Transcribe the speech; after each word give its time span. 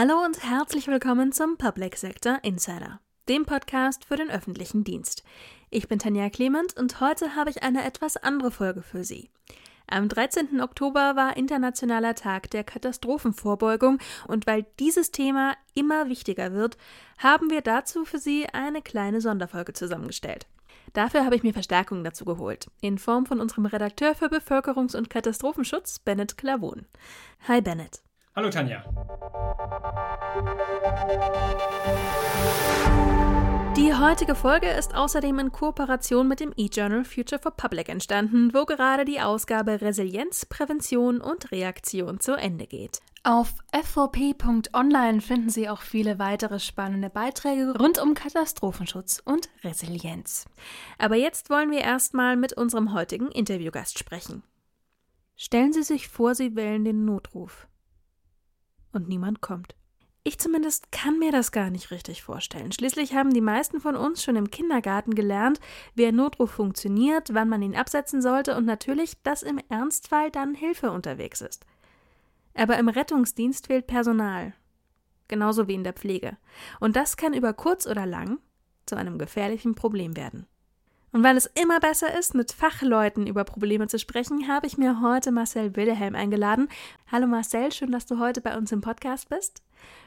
Hallo 0.00 0.24
und 0.24 0.44
herzlich 0.44 0.86
willkommen 0.86 1.32
zum 1.32 1.56
Public 1.56 1.96
Sector 1.96 2.38
Insider, 2.42 3.00
dem 3.28 3.44
Podcast 3.44 4.04
für 4.04 4.14
den 4.14 4.30
öffentlichen 4.30 4.84
Dienst. 4.84 5.24
Ich 5.70 5.88
bin 5.88 5.98
Tanja 5.98 6.30
Clement 6.30 6.76
und 6.76 7.00
heute 7.00 7.34
habe 7.34 7.50
ich 7.50 7.64
eine 7.64 7.84
etwas 7.84 8.16
andere 8.16 8.52
Folge 8.52 8.82
für 8.82 9.02
Sie. 9.02 9.28
Am 9.88 10.08
13. 10.08 10.60
Oktober 10.60 11.16
war 11.16 11.36
Internationaler 11.36 12.14
Tag 12.14 12.48
der 12.50 12.62
Katastrophenvorbeugung 12.62 13.98
und 14.28 14.46
weil 14.46 14.66
dieses 14.78 15.10
Thema 15.10 15.56
immer 15.74 16.08
wichtiger 16.08 16.52
wird, 16.52 16.76
haben 17.18 17.50
wir 17.50 17.60
dazu 17.60 18.04
für 18.04 18.18
Sie 18.18 18.46
eine 18.52 18.82
kleine 18.82 19.20
Sonderfolge 19.20 19.72
zusammengestellt. 19.72 20.46
Dafür 20.92 21.24
habe 21.24 21.34
ich 21.34 21.42
mir 21.42 21.52
Verstärkung 21.52 22.04
dazu 22.04 22.24
geholt, 22.24 22.68
in 22.80 22.98
Form 22.98 23.26
von 23.26 23.40
unserem 23.40 23.66
Redakteur 23.66 24.14
für 24.14 24.26
Bevölkerungs- 24.26 24.96
und 24.96 25.10
Katastrophenschutz, 25.10 25.98
Bennett 25.98 26.38
Clavon. 26.38 26.86
Hi 27.48 27.60
Bennett. 27.60 28.00
Hallo 28.36 28.50
Tanja. 28.50 28.84
Die 33.76 33.94
heutige 33.94 34.34
Folge 34.34 34.68
ist 34.68 34.94
außerdem 34.94 35.38
in 35.38 35.52
Kooperation 35.52 36.28
mit 36.28 36.40
dem 36.40 36.52
E-Journal 36.56 37.04
Future 37.04 37.40
for 37.40 37.52
Public 37.52 37.88
entstanden, 37.88 38.52
wo 38.52 38.64
gerade 38.64 39.04
die 39.04 39.20
Ausgabe 39.20 39.80
Resilienz, 39.80 40.46
Prävention 40.46 41.20
und 41.20 41.50
Reaktion 41.52 42.20
zu 42.20 42.36
Ende 42.36 42.66
geht. 42.66 43.00
Auf 43.24 43.54
fvp.online 43.72 45.20
finden 45.20 45.50
Sie 45.50 45.68
auch 45.68 45.82
viele 45.82 46.18
weitere 46.18 46.60
spannende 46.60 47.10
Beiträge 47.10 47.76
rund 47.78 47.98
um 47.98 48.14
Katastrophenschutz 48.14 49.20
und 49.24 49.48
Resilienz. 49.64 50.46
Aber 50.98 51.16
jetzt 51.16 51.50
wollen 51.50 51.70
wir 51.70 51.80
erstmal 51.80 52.36
mit 52.36 52.52
unserem 52.52 52.92
heutigen 52.92 53.30
Interviewgast 53.30 53.98
sprechen. 53.98 54.42
Stellen 55.36 55.72
Sie 55.72 55.82
sich 55.82 56.08
vor, 56.08 56.34
Sie 56.34 56.56
wählen 56.56 56.84
den 56.84 57.04
Notruf 57.04 57.68
und 58.92 59.08
niemand 59.08 59.40
kommt. 59.40 59.74
Ich 60.24 60.38
zumindest 60.38 60.92
kann 60.92 61.18
mir 61.18 61.32
das 61.32 61.52
gar 61.52 61.70
nicht 61.70 61.90
richtig 61.90 62.22
vorstellen. 62.22 62.70
Schließlich 62.70 63.14
haben 63.14 63.32
die 63.32 63.40
meisten 63.40 63.80
von 63.80 63.96
uns 63.96 64.22
schon 64.22 64.36
im 64.36 64.50
Kindergarten 64.50 65.14
gelernt, 65.14 65.58
wie 65.94 66.04
ein 66.04 66.16
Notruf 66.16 66.50
funktioniert, 66.50 67.32
wann 67.32 67.48
man 67.48 67.62
ihn 67.62 67.74
absetzen 67.74 68.20
sollte 68.20 68.56
und 68.56 68.66
natürlich, 68.66 69.22
dass 69.22 69.42
im 69.42 69.58
Ernstfall 69.70 70.30
dann 70.30 70.54
Hilfe 70.54 70.90
unterwegs 70.90 71.40
ist. 71.40 71.64
Aber 72.52 72.78
im 72.78 72.88
Rettungsdienst 72.88 73.68
fehlt 73.68 73.86
Personal. 73.86 74.52
Genauso 75.28 75.68
wie 75.68 75.74
in 75.74 75.84
der 75.84 75.92
Pflege. 75.94 76.36
Und 76.80 76.96
das 76.96 77.16
kann 77.16 77.32
über 77.32 77.54
kurz 77.54 77.86
oder 77.86 78.04
lang 78.04 78.38
zu 78.84 78.96
einem 78.96 79.18
gefährlichen 79.18 79.74
Problem 79.74 80.16
werden. 80.16 80.46
Und 81.10 81.22
weil 81.22 81.36
es 81.36 81.46
immer 81.46 81.80
besser 81.80 82.18
ist, 82.18 82.34
mit 82.34 82.52
Fachleuten 82.52 83.26
über 83.26 83.44
Probleme 83.44 83.86
zu 83.88 83.98
sprechen, 83.98 84.46
habe 84.46 84.66
ich 84.66 84.76
mir 84.76 85.00
heute 85.00 85.32
Marcel 85.32 85.74
Wilhelm 85.74 86.14
eingeladen. 86.14 86.68
Hallo 87.10 87.26
Marcel, 87.26 87.72
schön, 87.72 87.92
dass 87.92 88.04
du 88.04 88.18
heute 88.18 88.42
bei 88.42 88.56
uns 88.56 88.72
im 88.72 88.82
Podcast 88.82 89.30
bist. 89.30 89.62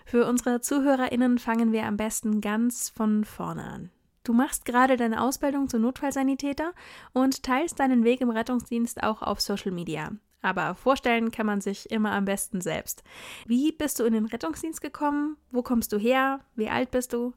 Für 0.06 0.28
unsere 0.28 0.62
ZuhörerInnen 0.62 1.40
fangen 1.40 1.72
wir 1.72 1.86
am 1.86 1.98
besten 1.98 2.40
ganz 2.40 2.90
von 2.90 3.26
vorne 3.26 3.64
an. 3.64 3.90
Du 4.24 4.34
machst 4.34 4.66
gerade 4.66 4.98
deine 4.98 5.24
Ausbildung 5.24 5.68
zum 5.68 5.82
Notfallsanitäter 5.82 6.74
und 7.14 7.42
teilst 7.42 7.80
deinen 7.80 8.04
Weg 8.04 8.22
im 8.22 8.30
Rettungsdienst 8.30 9.02
auch 9.02 9.24
auf 9.24 9.42
Social 9.42 9.72
Media. 9.72 10.12
Aber 10.44 10.76
vorstellen 10.76 11.32
kann 11.32 11.48
man 11.48 11.62
sich 11.62 11.90
immer 11.90 12.12
am 12.12 12.26
besten 12.26 12.62
selbst. 12.62 13.04
Wie 13.48 13.72
bist 13.72 14.00
du 14.00 14.04
in 14.04 14.14
den 14.14 14.26
Rettungsdienst 14.26 14.82
gekommen? 14.82 15.38
Wo 15.50 15.64
kommst 15.64 15.92
du 15.94 15.98
her? 15.98 16.42
Wie 16.56 16.70
alt 16.70 16.92
bist 16.92 17.14
du? 17.14 17.34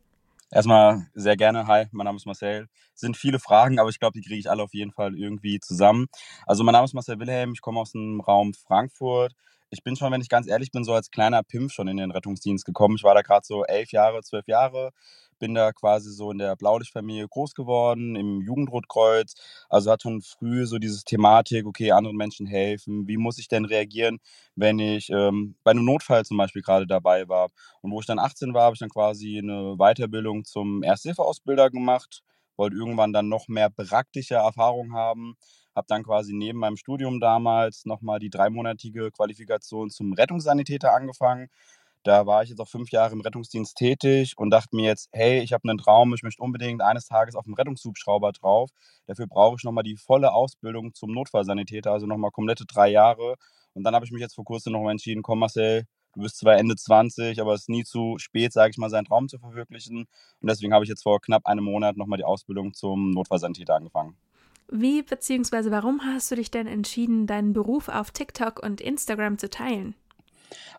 Erstmal 0.54 1.08
sehr 1.14 1.36
gerne. 1.36 1.66
Hi, 1.66 1.86
mein 1.90 2.04
Name 2.04 2.14
ist 2.16 2.26
Marcel. 2.26 2.68
Es 2.94 3.00
sind 3.00 3.16
viele 3.16 3.40
Fragen, 3.40 3.80
aber 3.80 3.90
ich 3.90 3.98
glaube, 3.98 4.16
die 4.16 4.24
kriege 4.24 4.38
ich 4.38 4.48
alle 4.48 4.62
auf 4.62 4.72
jeden 4.72 4.92
Fall 4.92 5.18
irgendwie 5.18 5.58
zusammen. 5.58 6.06
Also 6.46 6.62
mein 6.62 6.74
Name 6.74 6.84
ist 6.84 6.94
Marcel 6.94 7.18
Wilhelm, 7.18 7.54
ich 7.54 7.60
komme 7.60 7.80
aus 7.80 7.90
dem 7.90 8.20
Raum 8.20 8.54
Frankfurt. 8.54 9.34
Ich 9.70 9.82
bin 9.82 9.96
schon, 9.96 10.12
wenn 10.12 10.20
ich 10.20 10.28
ganz 10.28 10.46
ehrlich 10.46 10.70
bin, 10.70 10.84
so 10.84 10.94
als 10.94 11.10
kleiner 11.10 11.42
Pimp 11.42 11.72
schon 11.72 11.88
in 11.88 11.96
den 11.96 12.12
Rettungsdienst 12.12 12.64
gekommen. 12.64 12.94
Ich 12.96 13.02
war 13.02 13.16
da 13.16 13.22
gerade 13.22 13.44
so 13.44 13.64
elf 13.64 13.90
Jahre, 13.90 14.22
zwölf 14.22 14.46
Jahre, 14.46 14.92
bin 15.38 15.54
da 15.54 15.72
quasi 15.72 16.10
so 16.10 16.30
in 16.30 16.38
der 16.38 16.56
Blaulichtfamilie 16.56 17.26
groß 17.28 17.54
geworden, 17.54 18.16
im 18.16 18.40
Jugendrotkreuz. 18.42 19.34
Also 19.68 19.90
hat 19.90 20.02
schon 20.02 20.22
früh 20.22 20.66
so 20.66 20.78
diese 20.78 21.04
Thematik, 21.04 21.66
okay, 21.66 21.92
anderen 21.92 22.16
Menschen 22.16 22.46
helfen. 22.46 23.06
Wie 23.08 23.16
muss 23.16 23.38
ich 23.38 23.48
denn 23.48 23.64
reagieren, 23.64 24.18
wenn 24.56 24.78
ich 24.78 25.10
ähm, 25.10 25.56
bei 25.64 25.72
einem 25.72 25.84
Notfall 25.84 26.24
zum 26.24 26.36
Beispiel 26.36 26.62
gerade 26.62 26.86
dabei 26.86 27.28
war? 27.28 27.48
Und 27.82 27.92
wo 27.92 28.00
ich 28.00 28.06
dann 28.06 28.18
18 28.18 28.54
war, 28.54 28.64
habe 28.64 28.74
ich 28.74 28.80
dann 28.80 28.90
quasi 28.90 29.38
eine 29.38 29.76
Weiterbildung 29.76 30.44
zum 30.44 30.82
Ersthilfeausbilder 30.82 31.70
gemacht, 31.70 32.22
wollte 32.56 32.76
irgendwann 32.76 33.12
dann 33.12 33.28
noch 33.28 33.48
mehr 33.48 33.70
praktische 33.70 34.36
Erfahrung 34.36 34.94
haben 34.94 35.36
habe 35.74 35.86
dann 35.88 36.04
quasi 36.04 36.32
neben 36.32 36.58
meinem 36.60 36.76
Studium 36.76 37.20
damals 37.20 37.84
nochmal 37.84 38.18
die 38.20 38.30
dreimonatige 38.30 39.10
Qualifikation 39.10 39.90
zum 39.90 40.12
Rettungssanitäter 40.12 40.92
angefangen. 40.92 41.48
Da 42.04 42.26
war 42.26 42.42
ich 42.42 42.50
jetzt 42.50 42.60
auch 42.60 42.68
fünf 42.68 42.90
Jahre 42.90 43.14
im 43.14 43.22
Rettungsdienst 43.22 43.76
tätig 43.76 44.34
und 44.36 44.50
dachte 44.50 44.76
mir 44.76 44.84
jetzt, 44.84 45.08
hey, 45.12 45.40
ich 45.40 45.54
habe 45.54 45.66
einen 45.66 45.78
Traum, 45.78 46.12
ich 46.12 46.22
möchte 46.22 46.42
unbedingt 46.42 46.82
eines 46.82 47.06
Tages 47.06 47.34
auf 47.34 47.46
dem 47.46 47.54
Rettungshubschrauber 47.54 48.32
drauf. 48.32 48.68
Dafür 49.06 49.26
brauche 49.26 49.56
ich 49.56 49.64
nochmal 49.64 49.84
die 49.84 49.96
volle 49.96 50.32
Ausbildung 50.32 50.92
zum 50.92 51.12
Notfallsanitäter, 51.12 51.90
also 51.90 52.06
nochmal 52.06 52.30
komplette 52.30 52.66
drei 52.66 52.90
Jahre. 52.90 53.36
Und 53.72 53.84
dann 53.84 53.94
habe 53.94 54.04
ich 54.04 54.12
mich 54.12 54.20
jetzt 54.20 54.34
vor 54.34 54.44
kurzem 54.44 54.74
nochmal 54.74 54.92
entschieden, 54.92 55.22
komm 55.22 55.38
Marcel, 55.38 55.84
du 56.14 56.20
bist 56.20 56.36
zwar 56.36 56.58
Ende 56.58 56.76
20, 56.76 57.40
aber 57.40 57.54
es 57.54 57.62
ist 57.62 57.68
nie 57.70 57.84
zu 57.84 58.16
spät, 58.18 58.52
sage 58.52 58.70
ich 58.70 58.76
mal, 58.76 58.90
seinen 58.90 59.06
Traum 59.06 59.26
zu 59.26 59.38
verwirklichen. 59.38 60.00
Und 60.40 60.50
deswegen 60.50 60.74
habe 60.74 60.84
ich 60.84 60.90
jetzt 60.90 61.04
vor 61.04 61.22
knapp 61.22 61.46
einem 61.46 61.64
Monat 61.64 61.96
nochmal 61.96 62.18
die 62.18 62.24
Ausbildung 62.24 62.74
zum 62.74 63.12
Notfallsanitäter 63.12 63.76
angefangen. 63.76 64.14
Wie 64.70 65.02
bzw. 65.02 65.70
warum 65.70 66.02
hast 66.04 66.30
du 66.30 66.36
dich 66.36 66.50
denn 66.50 66.66
entschieden, 66.66 67.26
deinen 67.26 67.54
Beruf 67.54 67.88
auf 67.88 68.10
TikTok 68.10 68.62
und 68.62 68.82
Instagram 68.82 69.38
zu 69.38 69.48
teilen? 69.48 69.94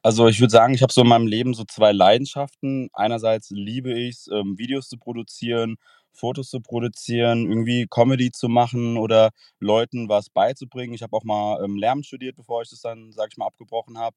Also 0.03 0.27
ich 0.27 0.39
würde 0.39 0.51
sagen, 0.51 0.73
ich 0.73 0.81
habe 0.81 0.93
so 0.93 1.01
in 1.01 1.07
meinem 1.07 1.27
Leben 1.27 1.53
so 1.53 1.63
zwei 1.65 1.91
Leidenschaften. 1.91 2.89
Einerseits 2.93 3.49
liebe 3.49 3.93
ich 3.93 4.15
es, 4.15 4.29
ähm, 4.31 4.57
Videos 4.57 4.87
zu 4.89 4.97
produzieren, 4.97 5.77
Fotos 6.13 6.49
zu 6.49 6.61
produzieren, 6.61 7.49
irgendwie 7.49 7.87
Comedy 7.89 8.31
zu 8.31 8.47
machen 8.47 8.97
oder 8.97 9.31
Leuten 9.59 10.07
was 10.09 10.29
beizubringen. 10.29 10.93
Ich 10.93 11.03
habe 11.03 11.15
auch 11.15 11.23
mal 11.23 11.63
ähm, 11.63 11.75
Lärm 11.77 12.03
studiert, 12.03 12.35
bevor 12.35 12.61
ich 12.61 12.69
das 12.69 12.81
dann, 12.81 13.11
sage 13.11 13.29
ich 13.31 13.37
mal, 13.37 13.47
abgebrochen 13.47 13.97
habe. 13.97 14.15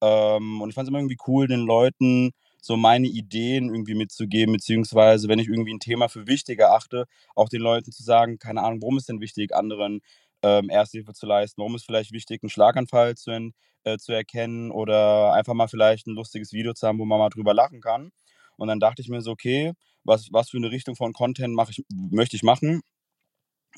Ähm, 0.00 0.60
und 0.60 0.68
ich 0.68 0.74
fand 0.74 0.86
es 0.86 0.90
immer 0.90 0.98
irgendwie 0.98 1.18
cool, 1.26 1.46
den 1.48 1.60
Leuten 1.60 2.32
so 2.60 2.76
meine 2.76 3.06
Ideen 3.06 3.68
irgendwie 3.72 3.94
mitzugeben, 3.94 4.52
beziehungsweise 4.52 5.28
wenn 5.28 5.38
ich 5.38 5.48
irgendwie 5.48 5.74
ein 5.74 5.80
Thema 5.80 6.08
für 6.08 6.26
wichtig 6.26 6.58
erachte, 6.60 7.06
auch 7.34 7.48
den 7.48 7.60
Leuten 7.62 7.92
zu 7.92 8.02
sagen, 8.02 8.38
keine 8.38 8.62
Ahnung, 8.62 8.82
warum 8.82 8.98
ist 8.98 9.08
denn 9.08 9.20
wichtig, 9.20 9.54
anderen 9.54 10.00
ähm, 10.42 10.68
Ersthilfe 10.68 11.12
zu 11.14 11.26
leisten, 11.26 11.58
warum 11.60 11.74
ist 11.76 11.84
vielleicht 11.84 12.12
wichtig, 12.12 12.42
einen 12.42 12.50
Schlaganfall 12.50 13.16
zu, 13.16 13.52
äh, 13.84 13.98
zu 13.98 14.12
erkennen 14.12 14.70
oder 14.70 15.32
einfach 15.34 15.54
mal 15.54 15.68
vielleicht 15.68 16.06
ein 16.06 16.14
lustiges 16.14 16.52
Video 16.52 16.74
zu 16.74 16.86
haben, 16.86 16.98
wo 16.98 17.04
man 17.04 17.18
mal 17.18 17.30
drüber 17.30 17.54
lachen 17.54 17.80
kann. 17.80 18.10
Und 18.56 18.68
dann 18.68 18.80
dachte 18.80 19.02
ich 19.02 19.08
mir 19.08 19.20
so, 19.22 19.30
okay, 19.32 19.72
was, 20.04 20.28
was 20.32 20.50
für 20.50 20.56
eine 20.58 20.70
Richtung 20.70 20.96
von 20.96 21.12
Content 21.12 21.54
mach 21.54 21.70
ich, 21.70 21.84
möchte 21.90 22.36
ich 22.36 22.42
machen? 22.42 22.82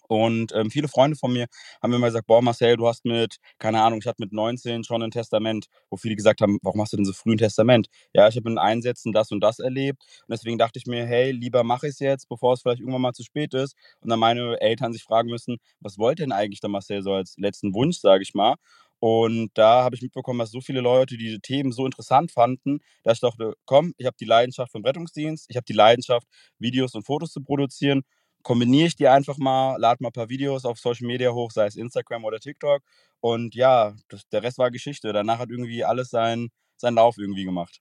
Und 0.08 0.52
ähm, 0.54 0.70
viele 0.70 0.88
Freunde 0.88 1.16
von 1.16 1.32
mir 1.32 1.46
haben 1.82 1.92
immer 1.92 2.06
gesagt, 2.08 2.26
boah 2.26 2.42
Marcel, 2.42 2.76
du 2.76 2.88
hast 2.88 3.04
mit, 3.04 3.36
keine 3.58 3.80
Ahnung, 3.82 4.00
ich 4.00 4.06
hatte 4.06 4.20
mit 4.22 4.32
19 4.32 4.82
schon 4.84 5.02
ein 5.02 5.10
Testament, 5.10 5.66
wo 5.88 5.96
viele 5.96 6.16
gesagt 6.16 6.40
haben, 6.40 6.58
warum 6.62 6.80
hast 6.80 6.92
du 6.92 6.96
denn 6.96 7.04
so 7.04 7.12
früh 7.12 7.32
ein 7.34 7.38
Testament? 7.38 7.88
Ja, 8.12 8.26
ich 8.28 8.36
habe 8.36 8.50
in 8.50 8.58
Einsätzen 8.58 9.12
das 9.12 9.30
und 9.30 9.40
das 9.40 9.58
erlebt 9.60 10.02
und 10.26 10.32
deswegen 10.32 10.58
dachte 10.58 10.78
ich 10.78 10.86
mir, 10.86 11.06
hey, 11.06 11.30
lieber 11.30 11.62
mache 11.64 11.86
ich 11.86 11.92
es 11.94 11.98
jetzt, 12.00 12.28
bevor 12.28 12.54
es 12.54 12.62
vielleicht 12.62 12.80
irgendwann 12.80 13.02
mal 13.02 13.12
zu 13.12 13.22
spät 13.22 13.54
ist 13.54 13.76
und 14.00 14.10
dann 14.10 14.18
meine 14.18 14.60
Eltern 14.60 14.92
sich 14.92 15.02
fragen 15.04 15.28
müssen, 15.30 15.58
was 15.80 15.96
wollte 15.98 16.22
denn 16.24 16.32
eigentlich 16.32 16.60
der 16.60 16.70
Marcel 16.70 17.02
so 17.02 17.12
als 17.12 17.34
letzten 17.36 17.72
Wunsch, 17.74 17.98
sage 17.98 18.22
ich 18.22 18.34
mal. 18.34 18.56
Und 19.00 19.50
da 19.54 19.82
habe 19.82 19.96
ich 19.96 20.02
mitbekommen, 20.02 20.38
dass 20.38 20.50
so 20.50 20.60
viele 20.60 20.80
Leute 20.80 21.16
diese 21.16 21.40
Themen 21.40 21.72
so 21.72 21.86
interessant 21.86 22.32
fanden, 22.32 22.80
dass 23.02 23.14
ich 23.16 23.20
dachte, 23.20 23.54
komm, 23.64 23.94
ich 23.96 24.06
habe 24.06 24.16
die 24.20 24.26
Leidenschaft 24.26 24.72
vom 24.72 24.84
Rettungsdienst, 24.84 25.46
ich 25.48 25.56
habe 25.56 25.64
die 25.64 25.72
Leidenschaft, 25.72 26.26
Videos 26.58 26.94
und 26.94 27.04
Fotos 27.04 27.32
zu 27.32 27.42
produzieren 27.42 28.02
kombiniere 28.42 28.86
ich 28.88 28.96
die 28.96 29.08
einfach 29.08 29.38
mal, 29.38 29.76
lade 29.76 30.02
mal 30.02 30.08
ein 30.08 30.12
paar 30.12 30.28
Videos 30.28 30.64
auf 30.64 30.78
Social 30.78 31.06
Media 31.06 31.32
hoch, 31.32 31.50
sei 31.50 31.66
es 31.66 31.76
Instagram 31.76 32.24
oder 32.24 32.38
TikTok. 32.38 32.82
Und 33.20 33.54
ja, 33.54 33.94
das, 34.08 34.28
der 34.28 34.42
Rest 34.42 34.58
war 34.58 34.70
Geschichte. 34.70 35.12
Danach 35.12 35.38
hat 35.38 35.50
irgendwie 35.50 35.84
alles 35.84 36.10
seinen, 36.10 36.50
seinen 36.76 36.94
Lauf 36.94 37.18
irgendwie 37.18 37.44
gemacht. 37.44 37.80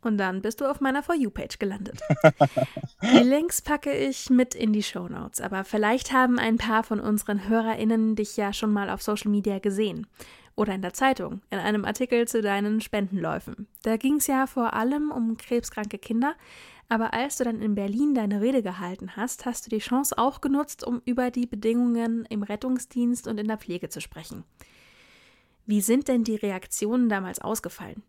Und 0.00 0.18
dann 0.18 0.42
bist 0.42 0.60
du 0.60 0.70
auf 0.70 0.80
meiner 0.80 1.02
For 1.02 1.14
You-Page 1.14 1.58
gelandet. 1.58 2.00
die 3.02 3.24
Links 3.24 3.62
packe 3.62 3.92
ich 3.92 4.30
mit 4.30 4.54
in 4.54 4.72
die 4.72 4.82
Show 4.82 5.08
Notes, 5.08 5.40
aber 5.40 5.64
vielleicht 5.64 6.12
haben 6.12 6.38
ein 6.38 6.56
paar 6.56 6.84
von 6.84 7.00
unseren 7.00 7.48
HörerInnen 7.48 8.14
dich 8.14 8.36
ja 8.36 8.52
schon 8.52 8.72
mal 8.72 8.90
auf 8.90 9.02
Social 9.02 9.30
Media 9.30 9.58
gesehen. 9.58 10.06
Oder 10.54 10.74
in 10.74 10.82
der 10.82 10.92
Zeitung, 10.92 11.40
in 11.50 11.58
einem 11.58 11.84
Artikel 11.84 12.26
zu 12.26 12.42
deinen 12.42 12.80
Spendenläufen. 12.80 13.68
Da 13.82 13.96
ging 13.96 14.16
es 14.16 14.26
ja 14.26 14.46
vor 14.48 14.74
allem 14.74 15.12
um 15.12 15.36
krebskranke 15.36 15.98
Kinder, 15.98 16.34
aber 16.88 17.12
als 17.12 17.36
du 17.36 17.44
dann 17.44 17.60
in 17.60 17.74
Berlin 17.74 18.14
deine 18.14 18.40
Rede 18.40 18.62
gehalten 18.62 19.14
hast, 19.14 19.46
hast 19.46 19.66
du 19.66 19.70
die 19.70 19.78
Chance 19.78 20.16
auch 20.16 20.40
genutzt, 20.40 20.84
um 20.84 21.02
über 21.04 21.30
die 21.30 21.46
Bedingungen 21.46 22.24
im 22.30 22.42
Rettungsdienst 22.42 23.28
und 23.28 23.38
in 23.38 23.46
der 23.46 23.58
Pflege 23.58 23.88
zu 23.88 24.00
sprechen. 24.00 24.44
Wie 25.66 25.82
sind 25.82 26.08
denn 26.08 26.24
die 26.24 26.36
Reaktionen 26.36 27.10
damals 27.10 27.40
ausgefallen? 27.40 28.02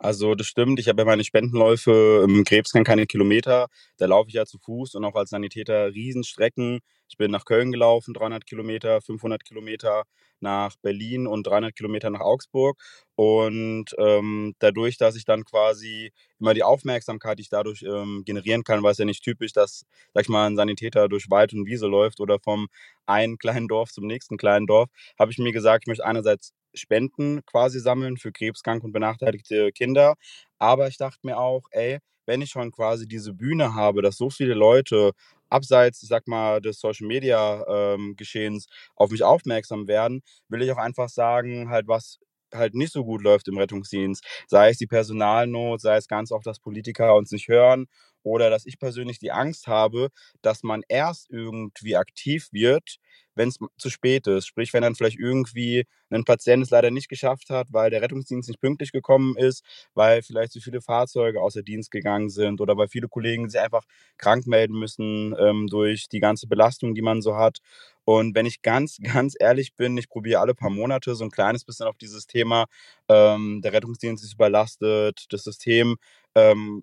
Also 0.00 0.36
das 0.36 0.46
stimmt, 0.46 0.78
ich 0.78 0.88
habe 0.88 1.02
ja 1.02 1.04
meine 1.06 1.24
Spendenläufe 1.24 2.22
im 2.24 2.44
Krebskern 2.44 2.84
keine 2.84 3.06
Kilometer, 3.06 3.66
da 3.96 4.06
laufe 4.06 4.28
ich 4.28 4.34
ja 4.34 4.46
zu 4.46 4.58
Fuß 4.58 4.94
und 4.94 5.04
auch 5.04 5.16
als 5.16 5.30
Sanitäter 5.30 5.92
Riesenstrecken. 5.92 6.78
Ich 7.08 7.16
bin 7.16 7.32
nach 7.32 7.44
Köln 7.44 7.72
gelaufen, 7.72 8.14
300 8.14 8.46
Kilometer, 8.46 9.00
500 9.00 9.44
Kilometer 9.44 10.04
nach 10.40 10.76
Berlin 10.82 11.26
und 11.26 11.46
300 11.48 11.74
Kilometer 11.74 12.10
nach 12.10 12.20
Augsburg. 12.20 12.78
Und 13.16 13.86
ähm, 13.98 14.54
dadurch, 14.60 14.98
dass 14.98 15.16
ich 15.16 15.24
dann 15.24 15.44
quasi 15.44 16.12
immer 16.38 16.54
die 16.54 16.62
Aufmerksamkeit, 16.62 17.38
die 17.38 17.42
ich 17.42 17.48
dadurch 17.48 17.82
ähm, 17.82 18.22
generieren 18.24 18.62
kann, 18.62 18.82
weil 18.84 18.92
es 18.92 18.98
ja 18.98 19.04
nicht 19.04 19.24
typisch, 19.24 19.52
dass, 19.52 19.84
sag 20.14 20.22
ich 20.22 20.28
mal, 20.28 20.46
ein 20.46 20.54
Sanitäter 20.56 21.08
durch 21.08 21.28
Wald 21.30 21.54
und 21.54 21.66
Wiese 21.66 21.86
läuft 21.88 22.20
oder 22.20 22.38
vom 22.38 22.68
einen 23.06 23.38
kleinen 23.38 23.66
Dorf 23.66 23.90
zum 23.90 24.06
nächsten 24.06 24.36
kleinen 24.36 24.66
Dorf, 24.66 24.88
habe 25.18 25.32
ich 25.32 25.38
mir 25.38 25.50
gesagt, 25.52 25.84
ich 25.84 25.88
möchte 25.88 26.04
einerseits 26.04 26.52
Spenden 26.74 27.44
quasi 27.46 27.80
sammeln 27.80 28.16
für 28.16 28.32
krebskranke 28.32 28.86
und 28.86 28.92
benachteiligte 28.92 29.72
Kinder. 29.72 30.14
Aber 30.58 30.88
ich 30.88 30.96
dachte 30.98 31.20
mir 31.22 31.38
auch, 31.38 31.62
ey, 31.70 31.98
wenn 32.26 32.42
ich 32.42 32.50
schon 32.50 32.70
quasi 32.72 33.06
diese 33.08 33.32
Bühne 33.32 33.74
habe, 33.74 34.02
dass 34.02 34.16
so 34.16 34.30
viele 34.30 34.54
Leute 34.54 35.12
abseits, 35.48 36.02
ich 36.02 36.08
sag 36.08 36.28
mal, 36.28 36.60
des 36.60 36.78
Social 36.80 37.06
Media 37.06 37.64
ähm, 37.94 38.16
Geschehens 38.16 38.66
auf 38.96 39.10
mich 39.10 39.22
aufmerksam 39.22 39.88
werden, 39.88 40.22
will 40.48 40.62
ich 40.62 40.70
auch 40.72 40.76
einfach 40.78 41.08
sagen, 41.08 41.70
halt 41.70 41.88
was 41.88 42.18
halt 42.54 42.74
nicht 42.74 42.92
so 42.92 43.04
gut 43.04 43.22
läuft 43.22 43.48
im 43.48 43.58
Rettungsdienst, 43.58 44.24
sei 44.46 44.70
es 44.70 44.78
die 44.78 44.86
Personalnot, 44.86 45.80
sei 45.80 45.96
es 45.96 46.08
ganz 46.08 46.32
oft, 46.32 46.46
dass 46.46 46.60
Politiker 46.60 47.14
uns 47.16 47.30
nicht 47.30 47.48
hören 47.48 47.86
oder 48.22 48.50
dass 48.50 48.66
ich 48.66 48.78
persönlich 48.78 49.18
die 49.18 49.32
Angst 49.32 49.66
habe, 49.66 50.08
dass 50.42 50.62
man 50.62 50.82
erst 50.88 51.30
irgendwie 51.30 51.96
aktiv 51.96 52.48
wird, 52.52 52.96
wenn 53.34 53.48
es 53.48 53.58
zu 53.78 53.90
spät 53.90 54.26
ist. 54.26 54.46
Sprich, 54.46 54.72
wenn 54.72 54.82
dann 54.82 54.94
vielleicht 54.96 55.18
irgendwie 55.18 55.84
ein 56.10 56.24
Patient 56.24 56.62
es 56.62 56.70
leider 56.70 56.90
nicht 56.90 57.08
geschafft 57.08 57.50
hat, 57.50 57.68
weil 57.72 57.90
der 57.90 58.02
Rettungsdienst 58.02 58.48
nicht 58.48 58.60
pünktlich 58.60 58.90
gekommen 58.92 59.36
ist, 59.36 59.62
weil 59.94 60.22
vielleicht 60.22 60.52
zu 60.52 60.60
viele 60.60 60.80
Fahrzeuge 60.80 61.40
außer 61.40 61.62
Dienst 61.62 61.90
gegangen 61.90 62.28
sind 62.28 62.60
oder 62.60 62.76
weil 62.76 62.88
viele 62.88 63.08
Kollegen 63.08 63.48
sich 63.48 63.60
einfach 63.60 63.84
krank 64.18 64.46
melden 64.46 64.78
müssen 64.78 65.34
ähm, 65.38 65.68
durch 65.68 66.08
die 66.08 66.20
ganze 66.20 66.48
Belastung, 66.48 66.94
die 66.94 67.02
man 67.02 67.22
so 67.22 67.36
hat. 67.36 67.58
Und 68.08 68.34
wenn 68.34 68.46
ich 68.46 68.62
ganz, 68.62 68.96
ganz 69.02 69.34
ehrlich 69.38 69.74
bin, 69.76 69.98
ich 69.98 70.08
probiere 70.08 70.40
alle 70.40 70.54
paar 70.54 70.70
Monate 70.70 71.14
so 71.14 71.24
ein 71.24 71.30
kleines 71.30 71.64
bisschen 71.64 71.86
auf 71.86 71.98
dieses 71.98 72.26
Thema, 72.26 72.64
ähm, 73.08 73.60
der 73.62 73.74
Rettungsdienst 73.74 74.24
ist 74.24 74.32
überlastet, 74.32 75.26
das 75.30 75.44
System 75.44 75.96
ähm, 76.34 76.82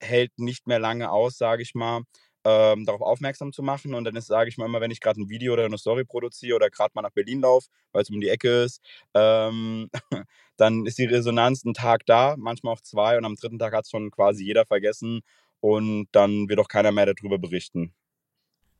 hält 0.00 0.32
nicht 0.38 0.66
mehr 0.68 0.80
lange 0.80 1.10
aus, 1.12 1.38
sage 1.38 1.62
ich 1.62 1.74
mal 1.74 2.02
ähm, 2.44 2.86
darauf 2.86 3.02
aufmerksam 3.02 3.52
zu 3.52 3.62
machen. 3.62 3.94
Und 3.94 4.04
dann 4.04 4.16
ist, 4.16 4.26
sage 4.28 4.48
ich 4.50 4.58
mal 4.58 4.66
immer, 4.66 4.80
wenn 4.80 4.90
ich 4.90 5.00
gerade 5.00 5.20
ein 5.20 5.28
Video 5.30 5.52
oder 5.54 5.64
eine 5.66 5.78
Story 5.78 6.04
produziere 6.04 6.56
oder 6.56 6.70
gerade 6.70 6.92
mal 6.94 7.02
nach 7.02 7.12
Berlin 7.12 7.40
laufe, 7.42 7.68
weil 7.92 8.02
es 8.02 8.10
um 8.10 8.20
die 8.20 8.28
Ecke 8.28 8.64
ist, 8.64 8.80
ähm, 9.14 9.90
dann 10.56 10.86
ist 10.86 10.98
die 10.98 11.04
Resonanz 11.06 11.64
einen 11.64 11.74
Tag 11.74 12.04
da, 12.06 12.36
manchmal 12.38 12.74
auch 12.74 12.80
zwei 12.82 13.16
und 13.18 13.24
am 13.24 13.36
dritten 13.36 13.58
Tag 13.60 13.74
hat 13.74 13.84
es 13.84 13.90
schon 13.90 14.10
quasi 14.10 14.44
jeder 14.44 14.66
vergessen 14.66 15.20
und 15.60 16.08
dann 16.12 16.48
wird 16.48 16.60
auch 16.60 16.68
keiner 16.68 16.92
mehr 16.92 17.06
darüber 17.06 17.38
berichten. 17.38 17.94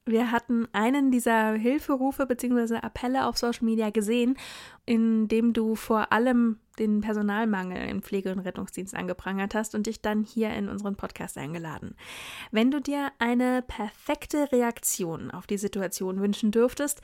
Wir 0.08 0.32
hatten 0.32 0.66
einen 0.72 1.10
dieser 1.10 1.52
Hilferufe 1.52 2.24
bzw. 2.24 2.76
Appelle 2.76 3.26
auf 3.26 3.36
Social 3.36 3.66
Media 3.66 3.90
gesehen, 3.90 4.38
in 4.86 5.28
dem 5.28 5.52
du 5.52 5.74
vor 5.74 6.12
allem 6.12 6.60
den 6.78 7.02
Personalmangel 7.02 7.86
im 7.90 8.00
Pflege- 8.00 8.32
und 8.32 8.38
Rettungsdienst 8.38 8.94
angeprangert 8.94 9.54
hast 9.54 9.74
und 9.74 9.86
dich 9.86 10.00
dann 10.00 10.24
hier 10.24 10.54
in 10.54 10.70
unseren 10.70 10.96
Podcast 10.96 11.36
eingeladen. 11.36 11.94
Wenn 12.50 12.70
du 12.70 12.80
dir 12.80 13.12
eine 13.18 13.60
perfekte 13.60 14.50
Reaktion 14.50 15.30
auf 15.30 15.46
die 15.46 15.58
Situation 15.58 16.22
wünschen 16.22 16.52
dürftest, 16.52 17.02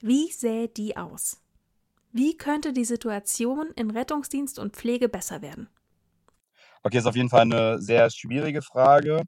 wie 0.00 0.30
sähe 0.30 0.68
die 0.68 0.96
aus? 0.96 1.40
Wie 2.12 2.36
könnte 2.36 2.72
die 2.72 2.84
Situation 2.84 3.72
in 3.74 3.90
Rettungsdienst 3.90 4.60
und 4.60 4.76
Pflege 4.76 5.08
besser 5.08 5.42
werden? 5.42 5.68
Okay, 6.84 6.98
ist 6.98 7.06
auf 7.06 7.16
jeden 7.16 7.30
Fall 7.30 7.40
eine 7.40 7.80
sehr 7.80 8.10
schwierige 8.10 8.62
Frage. 8.62 9.24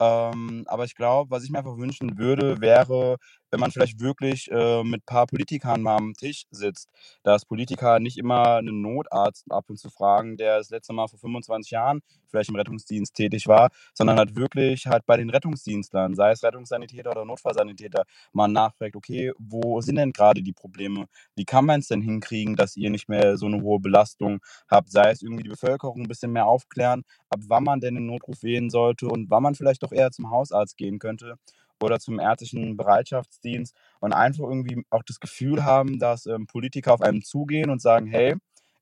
Ähm, 0.00 0.64
aber 0.66 0.84
ich 0.84 0.94
glaube, 0.94 1.30
was 1.30 1.44
ich 1.44 1.50
mir 1.50 1.58
einfach 1.58 1.76
wünschen 1.78 2.18
würde, 2.18 2.60
wäre, 2.60 3.16
wenn 3.56 3.60
man 3.60 3.70
vielleicht 3.70 4.00
wirklich 4.00 4.50
äh, 4.50 4.84
mit 4.84 5.00
ein 5.00 5.06
paar 5.06 5.26
Politikern 5.26 5.80
mal 5.80 5.96
am 5.96 6.12
Tisch 6.12 6.44
sitzt, 6.50 6.90
dass 7.22 7.46
Politiker 7.46 8.00
nicht 8.00 8.18
immer 8.18 8.56
einen 8.56 8.82
Notarzt 8.82 9.46
ab 9.50 9.64
und 9.70 9.78
zu 9.78 9.88
fragen, 9.88 10.36
der 10.36 10.58
das 10.58 10.68
letzte 10.68 10.92
Mal 10.92 11.08
vor 11.08 11.18
25 11.18 11.70
Jahren 11.70 12.02
vielleicht 12.28 12.50
im 12.50 12.56
Rettungsdienst 12.56 13.14
tätig 13.14 13.46
war, 13.46 13.70
sondern 13.94 14.18
halt 14.18 14.36
wirklich 14.36 14.86
halt 14.86 15.06
bei 15.06 15.16
den 15.16 15.30
Rettungsdienstlern, 15.30 16.14
sei 16.14 16.32
es 16.32 16.42
Rettungssanitäter 16.42 17.12
oder 17.12 17.24
Notfallsanitäter, 17.24 18.04
mal 18.34 18.46
nachfragt, 18.46 18.94
okay, 18.94 19.32
wo 19.38 19.80
sind 19.80 19.96
denn 19.96 20.12
gerade 20.12 20.42
die 20.42 20.52
Probleme? 20.52 21.06
Wie 21.34 21.46
kann 21.46 21.64
man 21.64 21.80
es 21.80 21.88
denn 21.88 22.02
hinkriegen, 22.02 22.56
dass 22.56 22.76
ihr 22.76 22.90
nicht 22.90 23.08
mehr 23.08 23.38
so 23.38 23.46
eine 23.46 23.62
hohe 23.62 23.80
Belastung 23.80 24.40
habt? 24.68 24.90
Sei 24.90 25.10
es 25.10 25.22
irgendwie 25.22 25.44
die 25.44 25.48
Bevölkerung 25.48 26.02
ein 26.02 26.08
bisschen 26.08 26.32
mehr 26.32 26.46
aufklären, 26.46 27.04
ab 27.30 27.40
wann 27.48 27.64
man 27.64 27.80
denn 27.80 27.94
den 27.94 28.04
Notruf 28.04 28.42
wählen 28.42 28.68
sollte 28.68 29.08
und 29.08 29.30
wann 29.30 29.42
man 29.42 29.54
vielleicht 29.54 29.82
doch 29.82 29.92
eher 29.92 30.10
zum 30.10 30.30
Hausarzt 30.30 30.76
gehen 30.76 30.98
könnte 30.98 31.38
oder 31.82 31.98
zum 31.98 32.18
ärztlichen 32.18 32.76
Bereitschaftsdienst 32.76 33.74
und 34.00 34.12
einfach 34.12 34.44
irgendwie 34.44 34.84
auch 34.90 35.02
das 35.02 35.20
Gefühl 35.20 35.64
haben, 35.64 35.98
dass 35.98 36.26
ähm, 36.26 36.46
Politiker 36.46 36.94
auf 36.94 37.00
einem 37.00 37.22
zugehen 37.22 37.70
und 37.70 37.80
sagen, 37.80 38.06
hey, 38.06 38.36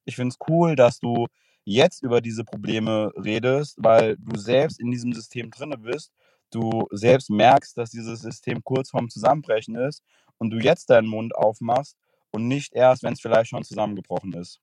ich 0.04 0.16
finde 0.16 0.34
es 0.34 0.48
cool, 0.48 0.76
dass 0.76 1.00
du 1.00 1.26
jetzt 1.64 2.02
über 2.02 2.20
diese 2.20 2.44
Probleme 2.44 3.12
redest, 3.16 3.76
weil 3.78 4.16
du 4.18 4.38
selbst 4.38 4.80
in 4.80 4.90
diesem 4.90 5.12
System 5.12 5.50
drinne 5.50 5.78
bist, 5.78 6.12
du 6.50 6.86
selbst 6.90 7.30
merkst, 7.30 7.76
dass 7.76 7.90
dieses 7.90 8.20
System 8.20 8.62
kurz 8.62 8.90
vorm 8.90 9.08
Zusammenbrechen 9.08 9.74
ist 9.76 10.02
und 10.38 10.50
du 10.50 10.58
jetzt 10.58 10.90
deinen 10.90 11.08
Mund 11.08 11.34
aufmachst 11.34 11.96
und 12.30 12.48
nicht 12.48 12.74
erst, 12.74 13.02
wenn 13.02 13.14
es 13.14 13.20
vielleicht 13.20 13.50
schon 13.50 13.64
zusammengebrochen 13.64 14.32
ist. 14.34 14.60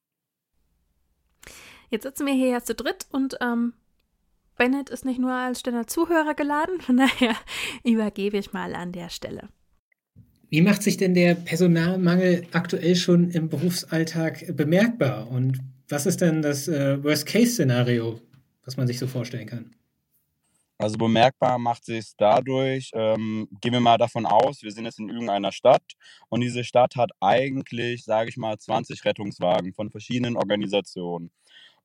Jetzt 1.89 2.03
sitzen 2.03 2.25
wir 2.25 2.33
hier 2.33 2.49
ja 2.49 2.63
zu 2.63 2.75
dritt 2.75 3.07
und 3.11 3.37
ähm, 3.41 3.73
Bennett 4.61 4.91
ist 4.91 5.05
nicht 5.05 5.19
nur 5.19 5.33
als 5.33 5.61
stiller 5.61 5.87
Zuhörer 5.87 6.35
geladen, 6.35 6.79
von 6.81 6.97
daher 6.97 7.35
übergebe 7.83 8.37
ich 8.37 8.53
mal 8.53 8.75
an 8.75 8.91
der 8.91 9.09
Stelle. 9.09 9.49
Wie 10.49 10.61
macht 10.61 10.83
sich 10.83 10.97
denn 10.97 11.15
der 11.15 11.33
Personalmangel 11.33 12.45
aktuell 12.51 12.95
schon 12.95 13.31
im 13.31 13.49
Berufsalltag 13.49 14.55
bemerkbar? 14.55 15.31
Und 15.31 15.57
was 15.89 16.05
ist 16.05 16.21
denn 16.21 16.43
das 16.43 16.67
äh, 16.67 17.03
Worst-Case-Szenario, 17.03 18.21
was 18.63 18.77
man 18.77 18.85
sich 18.85 18.99
so 18.99 19.07
vorstellen 19.07 19.47
kann? 19.47 19.75
Also 20.77 20.95
bemerkbar 20.95 21.57
macht 21.57 21.83
sich 21.83 21.97
es 21.97 22.15
dadurch, 22.15 22.91
ähm, 22.93 23.47
gehen 23.61 23.73
wir 23.73 23.79
mal 23.79 23.97
davon 23.97 24.27
aus, 24.27 24.61
wir 24.61 24.71
sind 24.71 24.85
jetzt 24.85 24.99
in 24.99 25.09
irgendeiner 25.09 25.51
Stadt 25.51 25.93
und 26.29 26.41
diese 26.41 26.63
Stadt 26.63 26.95
hat 26.97 27.09
eigentlich, 27.19 28.03
sage 28.03 28.29
ich 28.29 28.37
mal, 28.37 28.59
20 28.59 29.05
Rettungswagen 29.05 29.73
von 29.73 29.89
verschiedenen 29.89 30.37
Organisationen. 30.37 31.31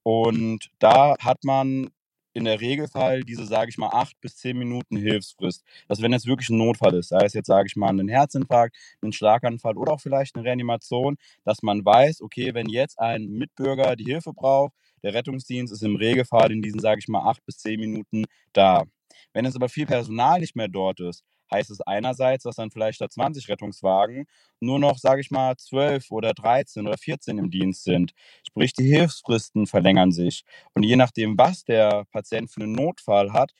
Und 0.03 0.71
da 0.79 1.17
hat 1.19 1.43
man 1.43 1.91
in 2.37 2.45
der 2.45 2.61
Regelfall 2.61 3.23
diese, 3.23 3.47
sage 3.47 3.71
ich 3.71 3.79
mal, 3.79 3.89
acht 3.89 4.21
bis 4.21 4.37
zehn 4.37 4.59
Minuten 4.59 4.97
Hilfsfrist. 4.97 5.65
Dass 5.89 6.03
wenn 6.03 6.13
jetzt 6.13 6.27
wirklich 6.27 6.51
ein 6.51 6.59
Notfall 6.59 6.95
ist, 6.95 7.09
sei 7.09 7.25
es 7.25 7.33
jetzt, 7.33 7.47
sage 7.47 7.67
ich 7.67 7.77
mal, 7.77 7.89
ein 7.89 8.09
Herzinfarkt, 8.09 8.77
ein 9.03 9.13
Schlaganfall 9.13 9.77
oder 9.79 9.93
auch 9.93 10.01
vielleicht 10.01 10.37
eine 10.37 10.45
Reanimation, 10.45 11.17
dass 11.45 11.63
man 11.63 11.85
weiß, 11.85 12.21
okay, 12.21 12.53
wenn 12.53 12.69
jetzt 12.69 12.99
ein 12.99 13.29
Mitbürger 13.29 13.97
die 13.97 14.05
Hilfe 14.05 14.35
braucht, 14.35 14.75
der 15.03 15.15
Rettungsdienst 15.15 15.73
ist 15.73 15.83
im 15.83 15.97
Regelfall 15.97 16.53
in 16.53 16.61
diesen, 16.61 16.81
sage 16.81 16.99
ich 16.99 17.09
mal, 17.09 17.29
acht 17.29 17.45
bis 17.47 17.59
zehn 17.59 17.81
Minuten 17.81 18.25
da. 18.53 18.85
Wenn 19.33 19.47
jetzt 19.47 19.57
aber 19.57 19.71
viel 19.71 19.87
Personal 19.87 20.41
nicht 20.41 20.57
mehr 20.57 20.69
dort 20.69 21.01
ist, 21.01 21.25
heißt 21.53 21.71
es 21.71 21.81
einerseits, 21.81 22.45
dass 22.45 22.57
dann 22.57 22.71
vielleicht 22.71 22.97
statt 22.97 23.13
20 23.13 23.49
Rettungswagen 23.49 24.27
nur 24.61 24.79
noch, 24.79 24.99
sage 24.99 25.21
ich 25.21 25.31
mal, 25.31 25.57
12 25.57 26.11
oder 26.11 26.33
13 26.33 26.87
oder 26.87 26.97
14 26.97 27.39
im 27.39 27.51
Dienst 27.51 27.85
sind. 27.85 28.13
Sprich, 28.47 28.73
die 28.73 28.89
Hilfsfristen 28.89 29.67
verlängern 29.67 30.13
sich. 30.13 30.45
Und 30.75 30.83
je 30.83 30.97
nachdem, 30.97 31.37
was 31.39 31.65
der 31.65 32.05
Patient 32.13 32.51
für 32.51 32.63
einen 32.63 32.73
Notfall 32.73 33.33
hat, 33.33 33.53